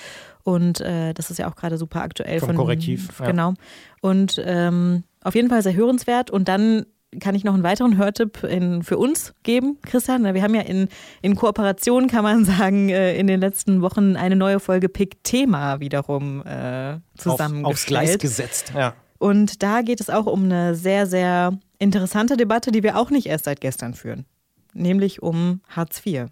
Und 0.44 0.82
äh, 0.82 1.14
das 1.14 1.32
ist 1.32 1.40
ja 1.40 1.50
auch 1.50 1.56
gerade 1.56 1.78
super 1.78 2.02
aktuell. 2.02 2.40
Vom 2.40 2.50
von, 2.50 2.58
Korrektiv. 2.58 3.10
Genau. 3.20 3.52
Ja. 3.52 3.56
Und 4.02 4.42
ähm, 4.46 5.04
auf 5.24 5.36
jeden 5.36 5.50
Fall 5.50 5.64
sehr 5.64 5.74
hörenswert. 5.74 6.30
Und 6.30 6.50
dann 6.50 6.86
kann 7.20 7.36
ich 7.36 7.44
noch 7.44 7.54
einen 7.54 7.64
weiteren 7.64 7.98
Hörtipp 7.98 8.44
in, 8.44 8.84
für 8.84 8.98
uns 8.98 9.34
geben, 9.44 9.78
Christian. 9.82 10.24
Wir 10.34 10.42
haben 10.42 10.56
ja 10.56 10.62
in, 10.62 10.88
in 11.22 11.36
Kooperation, 11.36 12.08
kann 12.08 12.24
man 12.24 12.46
sagen, 12.46 12.90
äh, 12.90 13.18
in 13.18 13.28
den 13.28 13.40
letzten 13.40 13.82
Wochen 13.82 14.16
eine 14.16 14.36
neue 14.36 14.60
Folge 14.60 14.90
Pick 14.90 15.24
Thema 15.24 15.80
wiederum 15.80 16.46
äh, 16.46 17.00
zusammengestellt. 17.18 17.66
Auf, 17.66 17.72
aufs 17.72 17.86
Gleis 17.86 18.18
gesetzt, 18.18 18.74
ja. 18.76 18.94
Und 19.18 19.64
da 19.64 19.82
geht 19.82 20.02
es 20.02 20.10
auch 20.10 20.26
um 20.26 20.44
eine 20.44 20.76
sehr, 20.76 21.08
sehr 21.08 21.58
interessante 21.80 22.38
Debatte, 22.38 22.72
die 22.72 22.84
wir 22.84 22.98
auch 22.98 23.10
nicht 23.10 23.28
erst 23.28 23.46
seit 23.46 23.62
gestern 23.62 23.94
führen, 23.94 24.26
nämlich 24.74 25.24
um 25.24 25.62
Hartz 25.70 26.06
IV. 26.06 26.28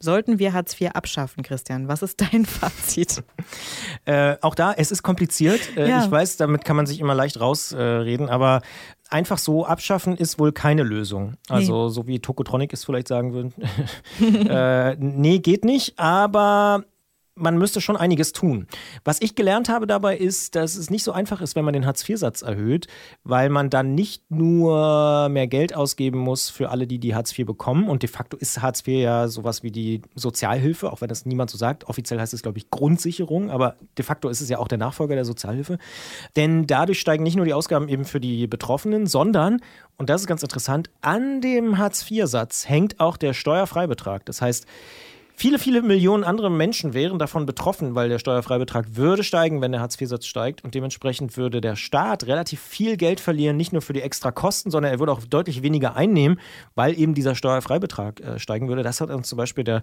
Sollten 0.00 0.38
wir 0.38 0.52
Hartz 0.52 0.80
IV 0.80 0.90
abschaffen, 0.92 1.42
Christian? 1.42 1.88
Was 1.88 2.02
ist 2.02 2.20
dein 2.20 2.46
Fazit? 2.46 3.24
äh, 4.04 4.36
auch 4.42 4.54
da, 4.54 4.72
es 4.72 4.92
ist 4.92 5.02
kompliziert. 5.02 5.76
Äh, 5.76 5.88
ja. 5.88 6.04
Ich 6.04 6.10
weiß, 6.10 6.36
damit 6.36 6.64
kann 6.64 6.76
man 6.76 6.86
sich 6.86 7.00
immer 7.00 7.16
leicht 7.16 7.40
rausreden, 7.40 8.28
äh, 8.28 8.30
aber 8.30 8.62
einfach 9.08 9.38
so 9.38 9.64
abschaffen 9.64 10.16
ist 10.16 10.38
wohl 10.38 10.52
keine 10.52 10.82
Lösung. 10.82 11.34
Also, 11.48 11.86
nee. 11.86 11.92
so 11.92 12.06
wie 12.06 12.20
Tokotronic 12.20 12.72
es 12.72 12.84
vielleicht 12.84 13.08
sagen 13.08 13.32
würden. 13.32 13.54
äh, 14.48 14.96
nee, 14.96 15.38
geht 15.38 15.64
nicht, 15.64 15.98
aber 15.98 16.84
man 17.38 17.58
müsste 17.58 17.80
schon 17.80 17.96
einiges 17.96 18.32
tun. 18.32 18.66
Was 19.04 19.20
ich 19.20 19.34
gelernt 19.34 19.68
habe 19.68 19.86
dabei 19.86 20.16
ist, 20.16 20.54
dass 20.54 20.76
es 20.76 20.90
nicht 20.90 21.04
so 21.04 21.12
einfach 21.12 21.40
ist, 21.40 21.56
wenn 21.56 21.64
man 21.64 21.72
den 21.72 21.86
Hartz-IV-Satz 21.86 22.42
erhöht, 22.42 22.86
weil 23.24 23.48
man 23.48 23.70
dann 23.70 23.94
nicht 23.94 24.30
nur 24.30 25.28
mehr 25.28 25.46
Geld 25.46 25.74
ausgeben 25.74 26.18
muss 26.18 26.50
für 26.50 26.70
alle, 26.70 26.86
die 26.86 26.98
die 26.98 27.14
Hartz 27.14 27.36
IV 27.38 27.46
bekommen. 27.46 27.88
Und 27.88 28.02
de 28.02 28.08
facto 28.08 28.36
ist 28.36 28.60
Hartz 28.60 28.86
IV 28.86 29.02
ja 29.02 29.28
sowas 29.28 29.62
wie 29.62 29.70
die 29.70 30.02
Sozialhilfe, 30.14 30.92
auch 30.92 31.00
wenn 31.00 31.08
das 31.08 31.26
niemand 31.26 31.50
so 31.50 31.58
sagt. 31.58 31.88
Offiziell 31.88 32.20
heißt 32.20 32.34
es, 32.34 32.42
glaube 32.42 32.58
ich, 32.58 32.70
Grundsicherung, 32.70 33.50
aber 33.50 33.76
de 33.96 34.04
facto 34.04 34.28
ist 34.28 34.40
es 34.40 34.48
ja 34.48 34.58
auch 34.58 34.68
der 34.68 34.78
Nachfolger 34.78 35.14
der 35.14 35.24
Sozialhilfe. 35.24 35.78
Denn 36.36 36.66
dadurch 36.66 37.00
steigen 37.00 37.22
nicht 37.22 37.36
nur 37.36 37.44
die 37.44 37.54
Ausgaben 37.54 37.88
eben 37.88 38.04
für 38.04 38.20
die 38.20 38.46
Betroffenen, 38.46 39.06
sondern, 39.06 39.60
und 39.96 40.10
das 40.10 40.22
ist 40.22 40.26
ganz 40.26 40.42
interessant, 40.42 40.90
an 41.00 41.40
dem 41.40 41.78
Hartz-IV-Satz 41.78 42.68
hängt 42.68 43.00
auch 43.00 43.16
der 43.16 43.32
Steuerfreibetrag. 43.32 44.24
Das 44.26 44.42
heißt, 44.42 44.66
Viele, 45.40 45.60
viele 45.60 45.82
Millionen 45.82 46.24
andere 46.24 46.50
Menschen 46.50 46.94
wären 46.94 47.20
davon 47.20 47.46
betroffen, 47.46 47.94
weil 47.94 48.08
der 48.08 48.18
Steuerfreibetrag 48.18 48.96
würde 48.96 49.22
steigen, 49.22 49.60
wenn 49.60 49.70
der 49.70 49.80
Hartz-IV-Satz 49.80 50.26
steigt. 50.26 50.64
Und 50.64 50.74
dementsprechend 50.74 51.36
würde 51.36 51.60
der 51.60 51.76
Staat 51.76 52.26
relativ 52.26 52.60
viel 52.60 52.96
Geld 52.96 53.20
verlieren, 53.20 53.56
nicht 53.56 53.72
nur 53.72 53.80
für 53.80 53.92
die 53.92 54.02
extra 54.02 54.32
Kosten, 54.32 54.72
sondern 54.72 54.90
er 54.90 54.98
würde 54.98 55.12
auch 55.12 55.20
deutlich 55.22 55.62
weniger 55.62 55.94
einnehmen, 55.94 56.40
weil 56.74 56.98
eben 56.98 57.14
dieser 57.14 57.36
Steuerfreibetrag 57.36 58.18
äh, 58.18 58.38
steigen 58.40 58.66
würde. 58.66 58.82
Das 58.82 59.00
hat 59.00 59.10
uns 59.10 59.28
zum 59.28 59.36
Beispiel 59.36 59.62
der 59.62 59.82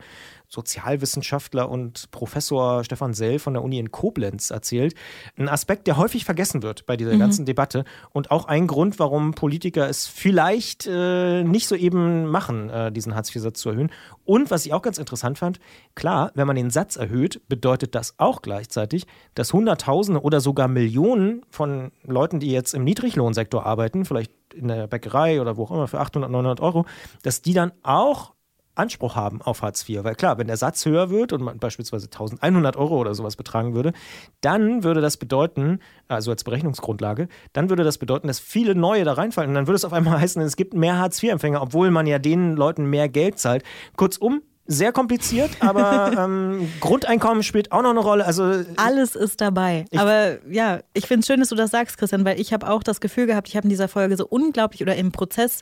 Sozialwissenschaftler 0.49 1.69
und 1.69 2.11
Professor 2.11 2.83
Stefan 2.83 3.13
Sell 3.13 3.39
von 3.39 3.53
der 3.53 3.63
Uni 3.63 3.79
in 3.79 3.91
Koblenz 3.91 4.49
erzählt. 4.49 4.93
Ein 5.37 5.47
Aspekt, 5.47 5.87
der 5.87 5.95
häufig 5.95 6.25
vergessen 6.25 6.63
wird 6.63 6.85
bei 6.85 6.97
dieser 6.97 7.13
mhm. 7.13 7.19
ganzen 7.19 7.45
Debatte 7.45 7.85
und 8.11 8.29
auch 8.29 8.49
ein 8.49 8.67
Grund, 8.67 8.99
warum 8.99 9.35
Politiker 9.35 9.87
es 9.87 10.05
vielleicht 10.05 10.85
äh, 10.85 11.45
nicht 11.45 11.69
so 11.69 11.75
eben 11.75 12.25
machen, 12.25 12.69
äh, 12.69 12.91
diesen 12.91 13.15
Hartz-IV-Satz 13.15 13.61
zu 13.61 13.69
erhöhen. 13.69 13.89
Und 14.25 14.51
was 14.51 14.65
ich 14.65 14.73
auch 14.73 14.81
ganz 14.81 14.97
interessant 14.97 15.37
fand, 15.37 15.44
klar, 15.95 16.31
wenn 16.35 16.47
man 16.47 16.55
den 16.55 16.69
Satz 16.69 16.95
erhöht, 16.95 17.41
bedeutet 17.47 17.95
das 17.95 18.15
auch 18.17 18.41
gleichzeitig, 18.41 19.07
dass 19.33 19.53
Hunderttausende 19.53 20.21
oder 20.21 20.41
sogar 20.41 20.67
Millionen 20.67 21.43
von 21.49 21.91
Leuten, 22.03 22.39
die 22.39 22.51
jetzt 22.51 22.73
im 22.73 22.83
Niedriglohnsektor 22.83 23.65
arbeiten, 23.65 24.05
vielleicht 24.05 24.31
in 24.53 24.67
der 24.67 24.87
Bäckerei 24.87 25.41
oder 25.41 25.57
wo 25.57 25.63
auch 25.63 25.71
immer 25.71 25.87
für 25.87 25.99
800, 25.99 26.29
900 26.29 26.61
Euro, 26.61 26.85
dass 27.23 27.41
die 27.41 27.53
dann 27.53 27.71
auch 27.83 28.35
Anspruch 28.75 29.15
haben 29.15 29.41
auf 29.41 29.61
Hartz 29.61 29.87
IV. 29.87 30.03
Weil 30.03 30.15
klar, 30.15 30.37
wenn 30.37 30.47
der 30.47 30.57
Satz 30.57 30.85
höher 30.85 31.09
wird 31.09 31.33
und 31.33 31.41
man 31.41 31.59
beispielsweise 31.59 32.07
1100 32.07 32.77
Euro 32.77 32.97
oder 32.99 33.15
sowas 33.15 33.35
betragen 33.35 33.73
würde, 33.73 33.93
dann 34.41 34.83
würde 34.83 35.01
das 35.01 35.17
bedeuten, 35.17 35.79
also 36.07 36.31
als 36.31 36.43
Berechnungsgrundlage, 36.43 37.27
dann 37.53 37.69
würde 37.69 37.83
das 37.83 37.97
bedeuten, 37.97 38.27
dass 38.27 38.39
viele 38.39 38.75
neue 38.75 39.03
da 39.03 39.13
reinfallen. 39.13 39.49
Und 39.49 39.55
dann 39.55 39.67
würde 39.67 39.75
es 39.75 39.85
auf 39.85 39.93
einmal 39.93 40.19
heißen, 40.19 40.41
es 40.41 40.55
gibt 40.55 40.73
mehr 40.73 40.99
Hartz 40.99 41.21
IV-Empfänger, 41.23 41.61
obwohl 41.61 41.89
man 41.91 42.05
ja 42.05 42.19
den 42.19 42.55
Leuten 42.55 42.85
mehr 42.85 43.09
Geld 43.09 43.39
zahlt. 43.39 43.63
Kurzum, 43.95 44.41
sehr 44.67 44.91
kompliziert, 44.91 45.51
aber 45.59 46.11
ähm, 46.17 46.71
Grundeinkommen 46.79 47.43
spielt 47.43 47.71
auch 47.71 47.81
noch 47.81 47.91
eine 47.91 47.99
Rolle. 47.99 48.25
Also 48.25 48.63
alles 48.77 49.15
ist 49.15 49.41
dabei. 49.41 49.85
Aber 49.95 50.37
ja, 50.49 50.79
ich 50.93 51.07
finde 51.07 51.21
es 51.21 51.27
schön, 51.27 51.39
dass 51.39 51.49
du 51.49 51.55
das 51.55 51.71
sagst, 51.71 51.97
Christian, 51.97 52.25
weil 52.25 52.39
ich 52.39 52.53
habe 52.53 52.69
auch 52.69 52.83
das 52.83 52.99
Gefühl 52.99 53.27
gehabt, 53.27 53.47
ich 53.47 53.55
habe 53.55 53.65
in 53.65 53.69
dieser 53.69 53.87
Folge 53.87 54.17
so 54.17 54.25
unglaublich 54.27 54.81
oder 54.81 54.95
im 54.95 55.11
Prozess 55.11 55.61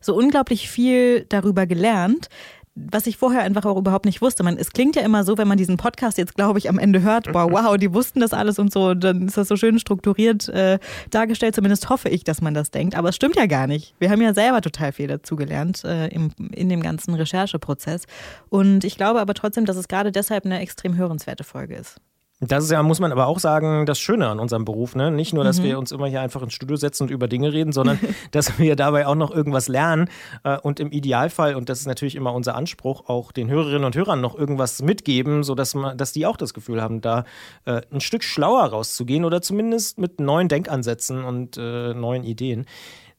so 0.00 0.14
unglaublich 0.14 0.70
viel 0.70 1.24
darüber 1.28 1.66
gelernt, 1.66 2.28
was 2.74 3.06
ich 3.06 3.16
vorher 3.16 3.42
einfach 3.42 3.64
auch 3.64 3.76
überhaupt 3.76 4.04
nicht 4.04 4.20
wusste. 4.20 4.42
Man, 4.42 4.56
es 4.56 4.70
klingt 4.70 4.96
ja 4.96 5.02
immer 5.02 5.22
so, 5.24 5.38
wenn 5.38 5.46
man 5.46 5.58
diesen 5.58 5.76
Podcast 5.76 6.18
jetzt, 6.18 6.34
glaube 6.34 6.58
ich, 6.58 6.68
am 6.68 6.78
Ende 6.78 7.02
hört, 7.02 7.32
wow, 7.32 7.48
wow, 7.52 7.76
die 7.76 7.94
wussten 7.94 8.20
das 8.20 8.32
alles 8.32 8.58
und 8.58 8.72
so, 8.72 8.94
dann 8.94 9.28
ist 9.28 9.36
das 9.36 9.48
so 9.48 9.56
schön 9.56 9.78
strukturiert 9.78 10.48
äh, 10.48 10.78
dargestellt. 11.10 11.54
Zumindest 11.54 11.88
hoffe 11.88 12.08
ich, 12.08 12.24
dass 12.24 12.40
man 12.40 12.54
das 12.54 12.70
denkt. 12.70 12.96
Aber 12.96 13.10
es 13.10 13.16
stimmt 13.16 13.36
ja 13.36 13.46
gar 13.46 13.66
nicht. 13.66 13.94
Wir 13.98 14.10
haben 14.10 14.20
ja 14.20 14.34
selber 14.34 14.60
total 14.60 14.92
viel 14.92 15.06
dazugelernt 15.06 15.84
äh, 15.84 16.08
im, 16.08 16.30
in 16.52 16.68
dem 16.68 16.82
ganzen 16.82 17.14
Rechercheprozess. 17.14 18.06
Und 18.48 18.84
ich 18.84 18.96
glaube 18.96 19.20
aber 19.20 19.34
trotzdem, 19.34 19.66
dass 19.66 19.76
es 19.76 19.86
gerade 19.86 20.10
deshalb 20.10 20.44
eine 20.44 20.58
extrem 20.58 20.96
hörenswerte 20.96 21.44
Folge 21.44 21.76
ist. 21.76 22.00
Das 22.48 22.64
ist 22.64 22.70
ja, 22.70 22.82
muss 22.82 23.00
man 23.00 23.12
aber 23.12 23.26
auch 23.26 23.38
sagen, 23.38 23.86
das 23.86 23.98
Schöne 23.98 24.28
an 24.28 24.38
unserem 24.38 24.64
Beruf. 24.64 24.94
Ne? 24.94 25.10
Nicht 25.10 25.32
nur, 25.32 25.44
dass 25.44 25.60
mhm. 25.60 25.64
wir 25.64 25.78
uns 25.78 25.92
immer 25.92 26.06
hier 26.06 26.20
einfach 26.20 26.42
ins 26.42 26.52
Studio 26.52 26.76
setzen 26.76 27.04
und 27.04 27.10
über 27.10 27.28
Dinge 27.28 27.52
reden, 27.52 27.72
sondern 27.72 27.98
dass 28.32 28.58
wir 28.58 28.76
dabei 28.76 29.06
auch 29.06 29.14
noch 29.14 29.30
irgendwas 29.30 29.68
lernen 29.68 30.08
äh, 30.42 30.58
und 30.58 30.80
im 30.80 30.90
Idealfall, 30.90 31.54
und 31.54 31.68
das 31.68 31.80
ist 31.80 31.86
natürlich 31.86 32.16
immer 32.16 32.32
unser 32.32 32.54
Anspruch, 32.54 33.08
auch 33.08 33.32
den 33.32 33.50
Hörerinnen 33.50 33.84
und 33.84 33.96
Hörern 33.96 34.20
noch 34.20 34.36
irgendwas 34.36 34.82
mitgeben, 34.82 35.42
sodass 35.42 35.74
man, 35.74 35.96
dass 35.96 36.12
die 36.12 36.26
auch 36.26 36.36
das 36.36 36.54
Gefühl 36.54 36.82
haben, 36.82 37.00
da 37.00 37.24
äh, 37.64 37.82
ein 37.92 38.00
Stück 38.00 38.24
schlauer 38.24 38.64
rauszugehen 38.64 39.24
oder 39.24 39.42
zumindest 39.42 39.98
mit 39.98 40.20
neuen 40.20 40.48
Denkansätzen 40.48 41.24
und 41.24 41.56
äh, 41.56 41.94
neuen 41.94 42.24
Ideen. 42.24 42.66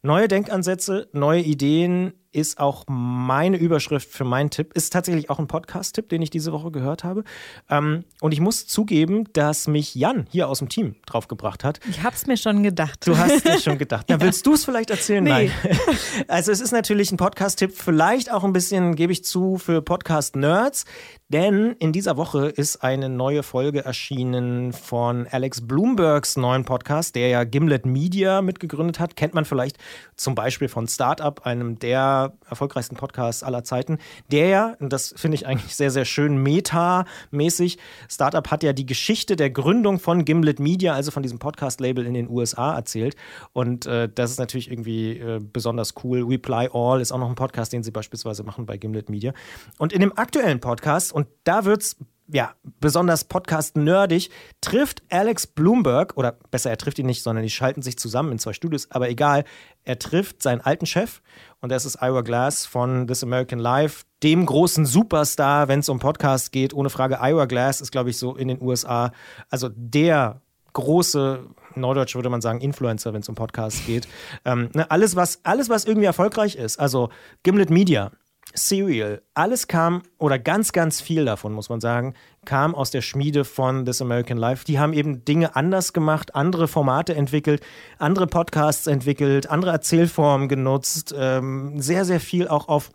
Neue 0.02 0.28
Denkansätze, 0.28 1.08
neue 1.14 1.42
Ideen 1.42 2.14
ist 2.36 2.60
auch 2.60 2.84
meine 2.88 3.58
Überschrift 3.58 4.12
für 4.12 4.26
meinen 4.26 4.50
Tipp. 4.50 4.74
Ist 4.74 4.92
tatsächlich 4.92 5.30
auch 5.30 5.40
ein 5.40 5.48
Podcast-Tipp, 5.48 6.10
den 6.10 6.22
ich 6.22 6.30
diese 6.30 6.52
Woche 6.52 6.70
gehört 6.70 7.04
habe. 7.04 7.24
Ähm, 7.70 8.04
und 8.20 8.34
ich 8.34 8.42
muss 8.42 8.68
zugeben, 8.68 9.24
dass 9.34 9.68
mich 9.68 9.96
Jan 9.96 10.28
hier 10.30 10.50
aus 10.50 10.60
dem 10.60 10.68
Team 10.68 10.96
draufgebracht 11.06 11.64
hat. 11.64 11.80
Ich 11.90 12.04
habe 12.04 12.16
es 12.16 12.28
mir 12.28 12.36
schon 12.36 12.62
gedacht. 12.62 13.08
Du 13.08 13.18
hast 13.18 13.46
es 13.46 13.64
schon 13.64 13.78
gedacht. 13.78 14.06
Ja, 14.16 14.22
willst 14.22 14.46
du 14.46 14.54
es 14.54 14.66
vielleicht 14.66 14.90
erzählen? 14.90 15.24
Nee. 15.24 15.30
Nein. 15.30 15.52
Also 16.28 16.52
es 16.52 16.60
ist 16.60 16.72
natürlich 16.72 17.12
ein 17.12 17.18
Podcast-Tipp, 17.18 17.72
vielleicht 17.76 18.32
auch 18.32 18.44
ein 18.44 18.52
bisschen, 18.52 18.96
gebe 18.96 19.14
ich 19.14 19.24
zu, 19.24 19.58
für 19.58 19.82
Podcast-Nerds. 19.82 20.86
Denn 21.30 21.76
in 21.80 21.92
dieser 21.92 22.18
Woche 22.18 22.48
ist 22.48 22.84
eine 22.84 23.10
neue 23.10 23.42
Folge 23.42 23.84
erschienen 23.84 24.74
von 24.74 25.28
Alex 25.28 25.66
Bloombergs 25.66 26.38
neuen 26.38 26.66
Podcast, 26.66 27.16
der 27.16 27.30
ja 27.30 27.44
Gimlet 27.44 27.86
Media 27.86 28.42
mitgegründet 28.42 29.00
hat. 29.00 29.16
Kennt 29.16 29.34
man 29.34 29.46
vielleicht 29.46 29.78
zum 30.16 30.36
Beispiel 30.36 30.68
von 30.68 30.88
Startup, 30.88 31.44
einem 31.46 31.80
der 31.80 32.25
erfolgreichsten 32.50 32.96
Podcasts 32.96 33.44
aller 33.44 33.64
Zeiten. 33.64 34.00
Der 34.32 34.48
ja, 34.48 34.76
und 34.80 34.92
das 34.92 35.14
finde 35.18 35.36
ich 35.36 35.48
eigentlich 35.48 35.76
sehr, 35.76 35.92
sehr 35.92 36.06
schön, 36.06 36.38
meta-mäßig. 36.38 37.78
Startup 38.10 38.50
hat 38.50 38.64
ja 38.64 38.74
die 38.74 38.86
Geschichte 38.86 39.36
der 39.36 39.50
Gründung 39.50 40.00
von 40.00 40.26
Gimlet 40.26 40.60
Media, 40.60 40.94
also 40.94 41.12
von 41.12 41.24
diesem 41.24 41.40
Podcast-Label 41.40 42.06
in 42.06 42.14
den 42.14 42.30
USA 42.30 42.76
erzählt. 42.76 43.16
Und 43.54 43.86
äh, 43.86 44.10
das 44.14 44.32
ist 44.32 44.40
natürlich 44.40 44.72
irgendwie 44.72 45.18
äh, 45.18 45.40
besonders 45.42 45.94
cool. 46.04 46.24
Reply 46.24 46.70
All 46.74 47.02
ist 47.02 47.12
auch 47.12 47.20
noch 47.20 47.30
ein 47.30 47.36
Podcast, 47.36 47.74
den 47.74 47.84
sie 47.84 47.92
beispielsweise 47.92 48.44
machen 48.44 48.66
bei 48.66 48.78
Gimlet 48.78 49.10
Media. 49.10 49.34
Und 49.78 49.94
in 49.94 50.02
dem 50.02 50.18
aktuellen 50.18 50.60
Podcast 50.60 51.14
und 51.14 51.28
da 51.44 51.66
wird 51.66 51.82
es 51.82 51.98
ja, 52.28 52.54
besonders 52.80 53.26
Podcast-nerdig, 53.26 54.32
trifft 54.62 55.04
Alex 55.10 55.48
Bloomberg, 55.48 56.18
oder 56.18 56.38
besser, 56.52 56.70
er 56.70 56.78
trifft 56.78 56.98
ihn 57.00 57.06
nicht, 57.06 57.22
sondern 57.22 57.44
die 57.44 57.50
schalten 57.50 57.82
sich 57.82 57.98
zusammen 57.98 58.32
in 58.32 58.40
zwei 58.40 58.54
Studios, 58.54 58.90
aber 58.92 59.10
egal, 59.10 59.44
er 59.84 60.00
trifft 60.00 60.42
seinen 60.42 60.62
alten 60.62 60.86
Chef 60.86 61.22
und 61.62 61.72
das 61.72 61.86
ist 61.86 62.02
Ira 62.02 62.22
Glass 62.22 62.66
von 62.66 63.08
This 63.08 63.24
American 63.24 63.60
Life, 63.60 64.06
dem 64.24 64.46
großen 64.46 64.86
Superstar, 64.86 65.68
wenn 65.68 65.82
es 65.82 65.90
um 65.90 66.00
Podcast 66.00 66.52
geht. 66.52 66.74
Ohne 66.74 66.90
Frage, 66.90 67.20
Ira 67.22 67.46
Glass 67.46 67.82
ist, 67.82 67.92
glaube 67.92 68.10
ich, 68.10 68.18
so 68.18 68.36
in 68.36 68.48
den 68.48 68.62
USA, 68.62 69.12
also 69.50 69.70
der 69.76 70.42
große, 70.74 71.46
Neudeutsch 71.76 72.16
würde 72.16 72.30
man 72.30 72.42
sagen, 72.42 72.60
Influencer, 72.60 73.14
wenn 73.14 73.22
es 73.22 73.30
um 73.30 73.36
Podcasts 73.36 73.86
geht. 73.86 74.08
Ähm, 74.44 74.70
ne, 74.74 74.90
alles, 74.90 75.16
was, 75.16 75.40
alles, 75.44 75.70
was 75.70 75.86
irgendwie 75.86 76.06
erfolgreich 76.06 76.56
ist, 76.56 76.80
also 76.80 77.10
Gimlet 77.44 77.70
Media, 77.70 78.12
Serial, 78.54 79.22
alles 79.34 79.68
kam, 79.68 80.04
oder 80.18 80.40
ganz, 80.40 80.72
ganz 80.72 81.02
viel 81.02 81.26
davon, 81.26 81.52
muss 81.52 81.70
man 81.70 81.82
sagen, 81.82 82.14
kam 82.46 82.74
aus 82.76 82.92
der 82.92 83.02
Schmiede 83.02 83.44
von 83.44 83.86
This 83.86 84.02
American 84.02 84.38
Life. 84.38 84.66
Die 84.66 84.80
haben 84.80 84.94
eben 84.94 85.26
Dinge 85.26 85.56
anders 85.56 85.94
gemacht, 85.94 86.36
andere 86.36 86.68
Formate 86.68 87.16
entwickelt, 87.16 87.62
andere 87.98 88.28
Podcasts 88.28 88.88
entwickelt, 88.88 89.50
andere 89.50 89.72
Erzählformen 89.72 90.48
genutzt, 90.48 91.14
ähm, 91.18 91.82
sehr, 91.82 92.06
sehr 92.06 92.20
viel 92.20 92.48
auch 92.48 92.68
auf 92.68 92.92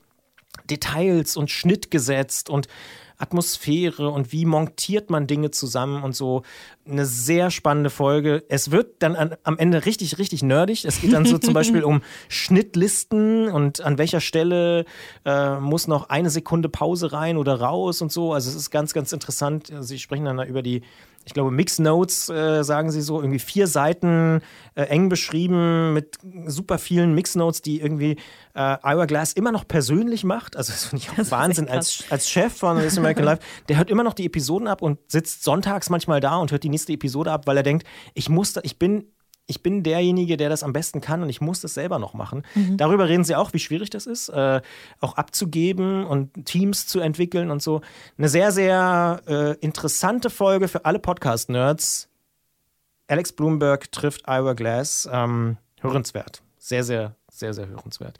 Details 0.70 1.36
und 1.36 1.50
Schnitt 1.50 1.90
gesetzt 1.90 2.48
und 2.48 2.68
Atmosphäre 3.20 4.08
und 4.08 4.32
wie 4.32 4.46
montiert 4.46 5.10
man 5.10 5.26
Dinge 5.26 5.50
zusammen 5.50 6.02
und 6.02 6.16
so. 6.16 6.42
Eine 6.88 7.06
sehr 7.06 7.50
spannende 7.50 7.90
Folge. 7.90 8.42
Es 8.48 8.70
wird 8.70 9.02
dann 9.02 9.14
an, 9.14 9.36
am 9.44 9.58
Ende 9.58 9.84
richtig, 9.84 10.18
richtig 10.18 10.42
nerdig. 10.42 10.84
Es 10.84 11.00
geht 11.00 11.12
dann 11.12 11.26
so 11.26 11.38
zum 11.38 11.54
Beispiel 11.54 11.84
um 11.84 12.02
Schnittlisten 12.28 13.48
und 13.48 13.80
an 13.82 13.98
welcher 13.98 14.20
Stelle 14.20 14.86
äh, 15.24 15.60
muss 15.60 15.86
noch 15.86 16.08
eine 16.08 16.30
Sekunde 16.30 16.68
Pause 16.68 17.12
rein 17.12 17.36
oder 17.36 17.60
raus 17.60 18.02
und 18.02 18.10
so. 18.10 18.32
Also 18.32 18.50
es 18.50 18.56
ist 18.56 18.70
ganz, 18.70 18.92
ganz 18.92 19.12
interessant. 19.12 19.72
Sie 19.80 19.98
sprechen 19.98 20.24
dann 20.24 20.46
über 20.46 20.62
die 20.62 20.82
ich 21.24 21.34
glaube, 21.34 21.50
Mix 21.50 21.78
Notes, 21.78 22.28
äh, 22.28 22.64
sagen 22.64 22.90
sie 22.90 23.02
so, 23.02 23.20
irgendwie 23.20 23.38
vier 23.38 23.66
Seiten 23.66 24.40
äh, 24.74 24.82
eng 24.84 25.08
beschrieben 25.08 25.92
mit 25.92 26.18
super 26.46 26.78
vielen 26.78 27.14
Mix 27.14 27.34
Notes, 27.34 27.62
die 27.62 27.80
irgendwie 27.80 28.16
äh, 28.54 28.76
Ira 28.82 29.04
Glass 29.04 29.32
immer 29.32 29.52
noch 29.52 29.68
persönlich 29.68 30.24
macht. 30.24 30.56
Also, 30.56 30.72
das 30.72 30.86
finde 30.86 31.04
ich 31.04 31.10
auch 31.10 31.16
das 31.16 31.30
Wahnsinn. 31.30 31.68
Als, 31.68 32.04
als 32.10 32.28
Chef 32.28 32.52
von 32.52 32.78
This 32.78 32.98
American 32.98 33.24
Life, 33.24 33.42
der 33.68 33.76
hört 33.76 33.90
immer 33.90 34.02
noch 34.02 34.14
die 34.14 34.26
Episoden 34.26 34.66
ab 34.66 34.82
und 34.82 34.98
sitzt 35.08 35.44
sonntags 35.44 35.90
manchmal 35.90 36.20
da 36.20 36.36
und 36.36 36.52
hört 36.52 36.64
die 36.64 36.68
nächste 36.68 36.92
Episode 36.92 37.30
ab, 37.30 37.46
weil 37.46 37.56
er 37.56 37.62
denkt, 37.62 37.86
ich 38.14 38.28
muss 38.28 38.54
da, 38.54 38.62
ich 38.64 38.78
bin 38.78 39.04
ich 39.46 39.62
bin 39.62 39.82
derjenige, 39.82 40.36
der 40.36 40.48
das 40.48 40.62
am 40.62 40.72
besten 40.72 41.00
kann 41.00 41.22
und 41.22 41.28
ich 41.28 41.40
muss 41.40 41.60
das 41.60 41.74
selber 41.74 41.98
noch 41.98 42.14
machen. 42.14 42.44
Mhm. 42.54 42.76
Darüber 42.76 43.08
reden 43.08 43.24
sie 43.24 43.34
auch, 43.34 43.52
wie 43.52 43.58
schwierig 43.58 43.90
das 43.90 44.06
ist, 44.06 44.28
äh, 44.28 44.60
auch 45.00 45.14
abzugeben 45.16 46.04
und 46.04 46.46
Teams 46.46 46.86
zu 46.86 47.00
entwickeln 47.00 47.50
und 47.50 47.62
so. 47.62 47.80
Eine 48.16 48.28
sehr, 48.28 48.52
sehr 48.52 49.20
äh, 49.26 49.54
interessante 49.58 50.30
Folge 50.30 50.68
für 50.68 50.84
alle 50.84 50.98
Podcast-Nerds. 50.98 52.08
Alex 53.08 53.32
Bloomberg 53.32 53.90
trifft 53.90 54.22
Ira 54.28 54.52
Glass. 54.52 55.08
Ähm, 55.10 55.56
hörenswert. 55.80 56.42
Sehr, 56.58 56.84
sehr, 56.84 57.16
sehr, 57.30 57.54
sehr 57.54 57.68
hörenswert. 57.68 58.18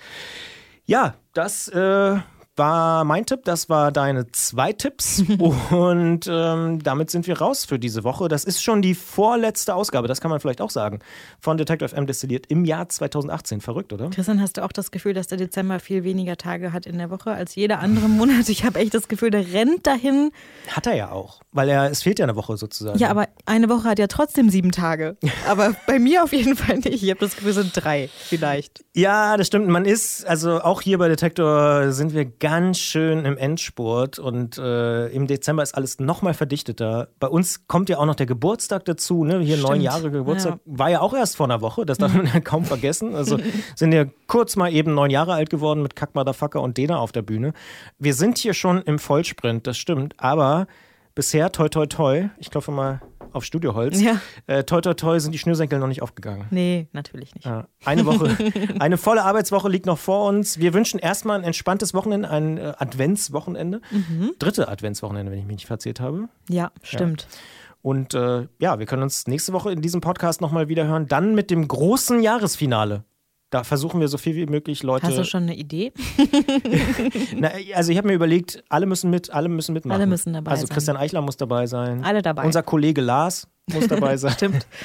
Ja, 0.85 1.15
das 1.35 1.69
äh, 1.69 2.19
war 2.61 3.05
mein 3.05 3.25
Tipp, 3.25 3.41
das 3.45 3.71
war 3.71 3.91
deine 3.91 4.31
zwei 4.33 4.75
Tipps 4.75 5.25
und 5.71 6.29
ähm, 6.31 6.83
damit 6.83 7.11
sind 7.11 7.27
wir 7.27 7.39
raus 7.39 7.65
für 7.65 7.79
diese 7.79 8.05
Woche. 8.05 8.29
Das 8.29 8.45
ist 8.45 8.63
schon 8.63 8.83
die 8.83 8.95
vorletzte 8.95 9.75
Ausgabe, 9.75 10.09
das 10.09 10.21
kann 10.21 10.31
man 10.31 10.41
vielleicht 10.41 10.61
auch 10.61 10.69
sagen, 10.69 10.99
von 11.41 11.57
Detective 11.57 11.97
M 11.97 12.07
destilliert 12.07 12.49
im 12.49 12.67
Jahr 12.67 12.87
2018. 12.87 13.63
Verrückt, 13.63 13.95
oder? 13.95 14.11
Christian, 14.11 14.43
hast 14.43 14.59
du 14.59 14.65
auch 14.65 14.73
das 14.73 14.91
Gefühl, 14.91 15.15
dass 15.15 15.27
der 15.27 15.39
Dezember 15.39 15.81
viel 15.81 16.05
weniger 16.05 16.37
Tage 16.37 16.75
hat 16.75 16.85
in 16.85 16.99
der 16.99 17.09
Woche 17.09 17.31
als 17.31 17.55
jeder 17.55 17.79
andere 17.79 18.11
Monat? 18.11 18.47
Ich 18.51 18.63
habe 18.65 18.79
echt 18.79 18.93
das 18.93 19.09
Gefühl, 19.09 19.31
der 19.31 19.55
rennt 19.55 19.87
dahin. 19.87 20.31
Hat 20.69 20.87
er 20.87 20.95
ja 20.95 21.11
auch, 21.13 21.41
weil 21.53 21.71
er, 21.71 21.91
es 21.91 22.03
fehlt 22.03 22.19
ja 22.19 22.27
eine 22.27 22.37
Woche 22.37 22.59
sozusagen. 22.59 22.99
Ja, 22.99 23.09
aber 23.09 23.27
eine 23.47 23.71
Woche 23.71 23.85
hat 23.85 23.99
ja 23.99 24.07
trotzdem 24.07 24.51
sieben 24.51 24.71
Tage. 24.71 25.17
Aber 25.49 25.75
bei 25.87 25.99
mir 25.99 26.23
auf 26.25 26.35
jeden 26.35 26.57
Fall 26.57 26.77
nicht. 26.77 27.03
Ich 27.03 27.09
habe 27.09 27.21
das 27.21 27.37
Gefühl, 27.37 27.53
es 27.53 27.57
sind 27.57 27.73
drei 27.73 28.11
vielleicht. 28.13 28.85
Ja, 28.95 29.39
das 29.39 29.47
stimmt. 29.47 29.69
Man 29.69 29.87
ist, 29.87 30.27
also 30.27 30.61
auch 30.61 30.83
hier 30.83 30.99
bei 30.99 31.09
Detektor 31.09 31.93
sind 31.93 32.13
wir 32.13 32.27
ganz 32.27 32.50
schön 32.75 33.25
im 33.25 33.37
Endspurt 33.37 34.19
und 34.19 34.59
äh, 34.59 35.07
im 35.09 35.27
Dezember 35.27 35.63
ist 35.63 35.75
alles 35.75 36.01
nochmal 36.01 36.35
verdichteter. 36.35 37.09
Bei 37.19 37.29
uns 37.29 37.67
kommt 37.67 37.89
ja 37.89 37.99
auch 37.99 38.07
noch 38.07 38.15
der 38.15 38.27
Geburtstag 38.27 38.85
dazu, 38.85 39.25
ne? 39.25 39.41
Hier 39.41 39.57
Stimmt. 39.57 39.71
neun 39.71 39.81
Jahre 39.81 40.11
Geburtstag. 40.11 40.55
Ja. 40.55 40.79
War 40.79 40.91
ja 40.91 41.01
auch 41.01 41.15
erst 41.15 41.37
vor 41.37 41.47
einer 41.47 41.61
Woche, 41.61 41.87
das 41.87 41.99
darf 41.99 42.13
man 42.13 42.27
ja 42.27 42.41
kaum 42.41 42.65
vergessen. 42.65 43.15
Also 43.15 43.39
sind 43.77 43.93
ja 43.93 44.05
kurz 44.27 44.57
mal 44.57 44.73
eben 44.73 44.95
neun 44.95 45.11
Jahre 45.11 45.35
alt 45.35 45.51
geworden 45.51 45.83
mit 45.83 45.97
Kack 45.97 46.15
Motherfucker 46.15 46.61
und 46.61 46.77
Dena 46.77 46.99
auf 46.99 47.13
der 47.13 47.23
Bühne. 47.23 47.53
Wir 47.99 48.15
sind 48.15 48.39
hier 48.39 48.55
schon 48.55 48.83
im 48.83 48.99
Vollsprint, 48.99 49.67
das 49.67 49.79
stimmt, 49.79 50.15
aber 50.19 50.67
bisher 51.15 51.53
toi 51.53 51.69
toi 51.69 51.87
toi, 51.87 52.31
ich 52.39 52.51
klopfe 52.51 52.73
mal 52.73 53.01
auf 53.33 53.45
Studioholz. 53.45 54.01
Ja. 54.01 54.21
Äh, 54.47 54.65
toi, 54.65 54.81
toi, 54.81 54.95
toi 54.95 55.19
sind 55.19 55.33
die 55.33 55.39
Schnürsenkel 55.39 55.79
noch 55.79 55.87
nicht 55.87 56.03
aufgegangen. 56.03 56.47
Nee, 56.51 56.89
natürlich 56.93 57.35
nicht. 57.35 57.47
Äh, 57.47 57.65
eine 57.85 58.07
Woche, 58.07 58.37
eine 58.79 58.97
volle 58.97 59.25
Arbeitswoche 59.25 59.69
liegt 59.69 59.87
noch 59.87 59.99
vor 59.99 60.29
uns. 60.29 60.59
Wir 60.59 60.75
wünschen 60.75 60.99
erstmal 60.99 61.39
ein 61.39 61.45
entspanntes 61.45 61.95
Wochenende, 61.95 62.31
ein 62.31 62.59
äh, 62.59 62.73
Adventswochenende. 62.79 63.81
Mhm. 63.91 64.33
Dritte 64.39 64.69
Adventswochenende, 64.69 65.33
wenn 65.33 65.39
ich 65.39 65.47
mich 65.47 65.57
nicht 65.57 65.67
verzählt 65.67 66.01
habe. 66.01 66.29
Ja, 66.49 66.73
stimmt. 66.83 67.27
Ja. 67.31 67.39
Und 67.83 68.15
äh, 68.15 68.47
ja, 68.59 68.79
wir 68.79 68.87
können 68.87 69.03
uns 69.03 69.27
nächste 69.27 69.53
Woche 69.53 69.73
in 69.73 69.81
diesem 69.81 70.01
Podcast 70.01 70.41
nochmal 70.41 70.69
wieder 70.69 70.87
hören. 70.87 71.07
Dann 71.07 71.35
mit 71.35 71.51
dem 71.51 71.67
großen 71.67 72.23
Jahresfinale. 72.23 73.05
Da 73.51 73.65
versuchen 73.65 74.01
wir 74.01 74.07
so 74.07 74.17
viel 74.17 74.37
wie 74.37 74.47
möglich 74.47 74.85
Leute. 74.85 75.09
Hast 75.09 75.19
du 75.19 75.25
schon 75.25 75.43
eine 75.43 75.57
Idee? 75.57 75.93
Na, 77.37 77.51
also 77.75 77.91
ich 77.91 77.99
habe 77.99 78.07
mir 78.07 78.15
überlegt, 78.15 78.63
alle 78.69 78.87
müssen 78.87 79.11
mit, 79.11 79.31
alle 79.31 79.49
müssen 79.49 79.73
mitmachen. 79.73 80.01
Alle 80.01 80.09
müssen 80.09 80.33
dabei 80.33 80.53
also 80.53 80.67
sein. 80.67 80.75
Christian 80.75 80.97
Eichler 80.97 81.21
muss 81.21 81.37
dabei 81.37 81.67
sein. 81.67 82.05
Alle 82.05 82.23
dabei. 82.23 82.45
Unser 82.45 82.63
Kollege 82.63 83.01
Lars 83.01 83.49
muss 83.67 83.89
dabei 83.89 84.17
sein. 84.19 84.33
Stimmt. 84.33 84.67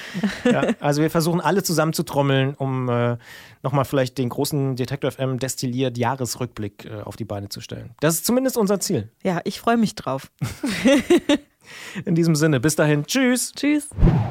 Ja, 0.51 0.63
also 0.80 1.01
wir 1.01 1.10
versuchen 1.10 1.41
alle 1.41 1.63
zusammen 1.63 1.93
zu 1.93 2.04
trommeln, 2.04 2.54
um 2.56 2.88
äh, 2.89 3.17
nochmal 3.63 3.86
vielleicht 3.86 4.17
den 4.17 4.30
großen 4.30 4.75
Detektor 4.75 5.12
FM 5.12 5.39
destilliert 5.39 5.97
Jahresrückblick 5.97 6.86
äh, 6.86 7.01
auf 7.01 7.15
die 7.15 7.25
Beine 7.25 7.49
zu 7.49 7.62
stellen. 7.62 7.91
Das 7.99 8.15
ist 8.15 8.25
zumindest 8.25 8.58
unser 8.58 8.80
Ziel. 8.80 9.12
Ja, 9.23 9.41
ich 9.43 9.60
freue 9.60 9.78
mich 9.78 9.95
drauf. 9.95 10.32
In 12.06 12.15
diesem 12.15 12.36
Sinne, 12.36 12.60
bis 12.60 12.75
dahin, 12.75 13.06
tschüss. 13.06 13.51
Tschüss. 13.56 13.89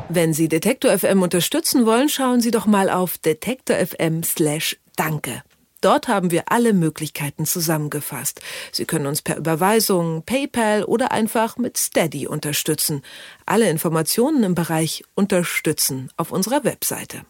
Wenn 0.09 0.33
Sie 0.33 0.49
Detektor 0.49 0.97
FM 0.97 1.23
unterstützen 1.23 1.87
wollen, 1.87 2.09
schauen 2.09 2.41
Sie 2.41 2.51
doch 2.51 2.67
mal 2.67 2.91
auf 2.91 3.19
detektor 3.19 3.77
FM 3.77 4.23
slash 4.23 4.77
danke. 4.97 5.43
Dort 5.85 6.09
haben 6.09 6.31
wir 6.31 6.45
alle 6.47 6.73
Möglichkeiten 6.73 7.45
zusammengefasst. 7.45 8.41
Sie 8.73 8.87
können 8.87 9.05
uns 9.05 9.21
per 9.21 9.37
Überweisung, 9.37 10.23
PayPal 10.25 10.83
oder 10.85 11.13
einfach 11.13 11.59
mit 11.59 11.77
Steady 11.77 12.27
unterstützen. 12.27 13.03
Alle 13.45 13.69
Informationen 13.69 14.45
im 14.45 14.55
Bereich 14.55 15.05
Unterstützen 15.15 16.11
auf 16.17 16.33
unserer 16.33 16.65
Webseite. 16.65 17.27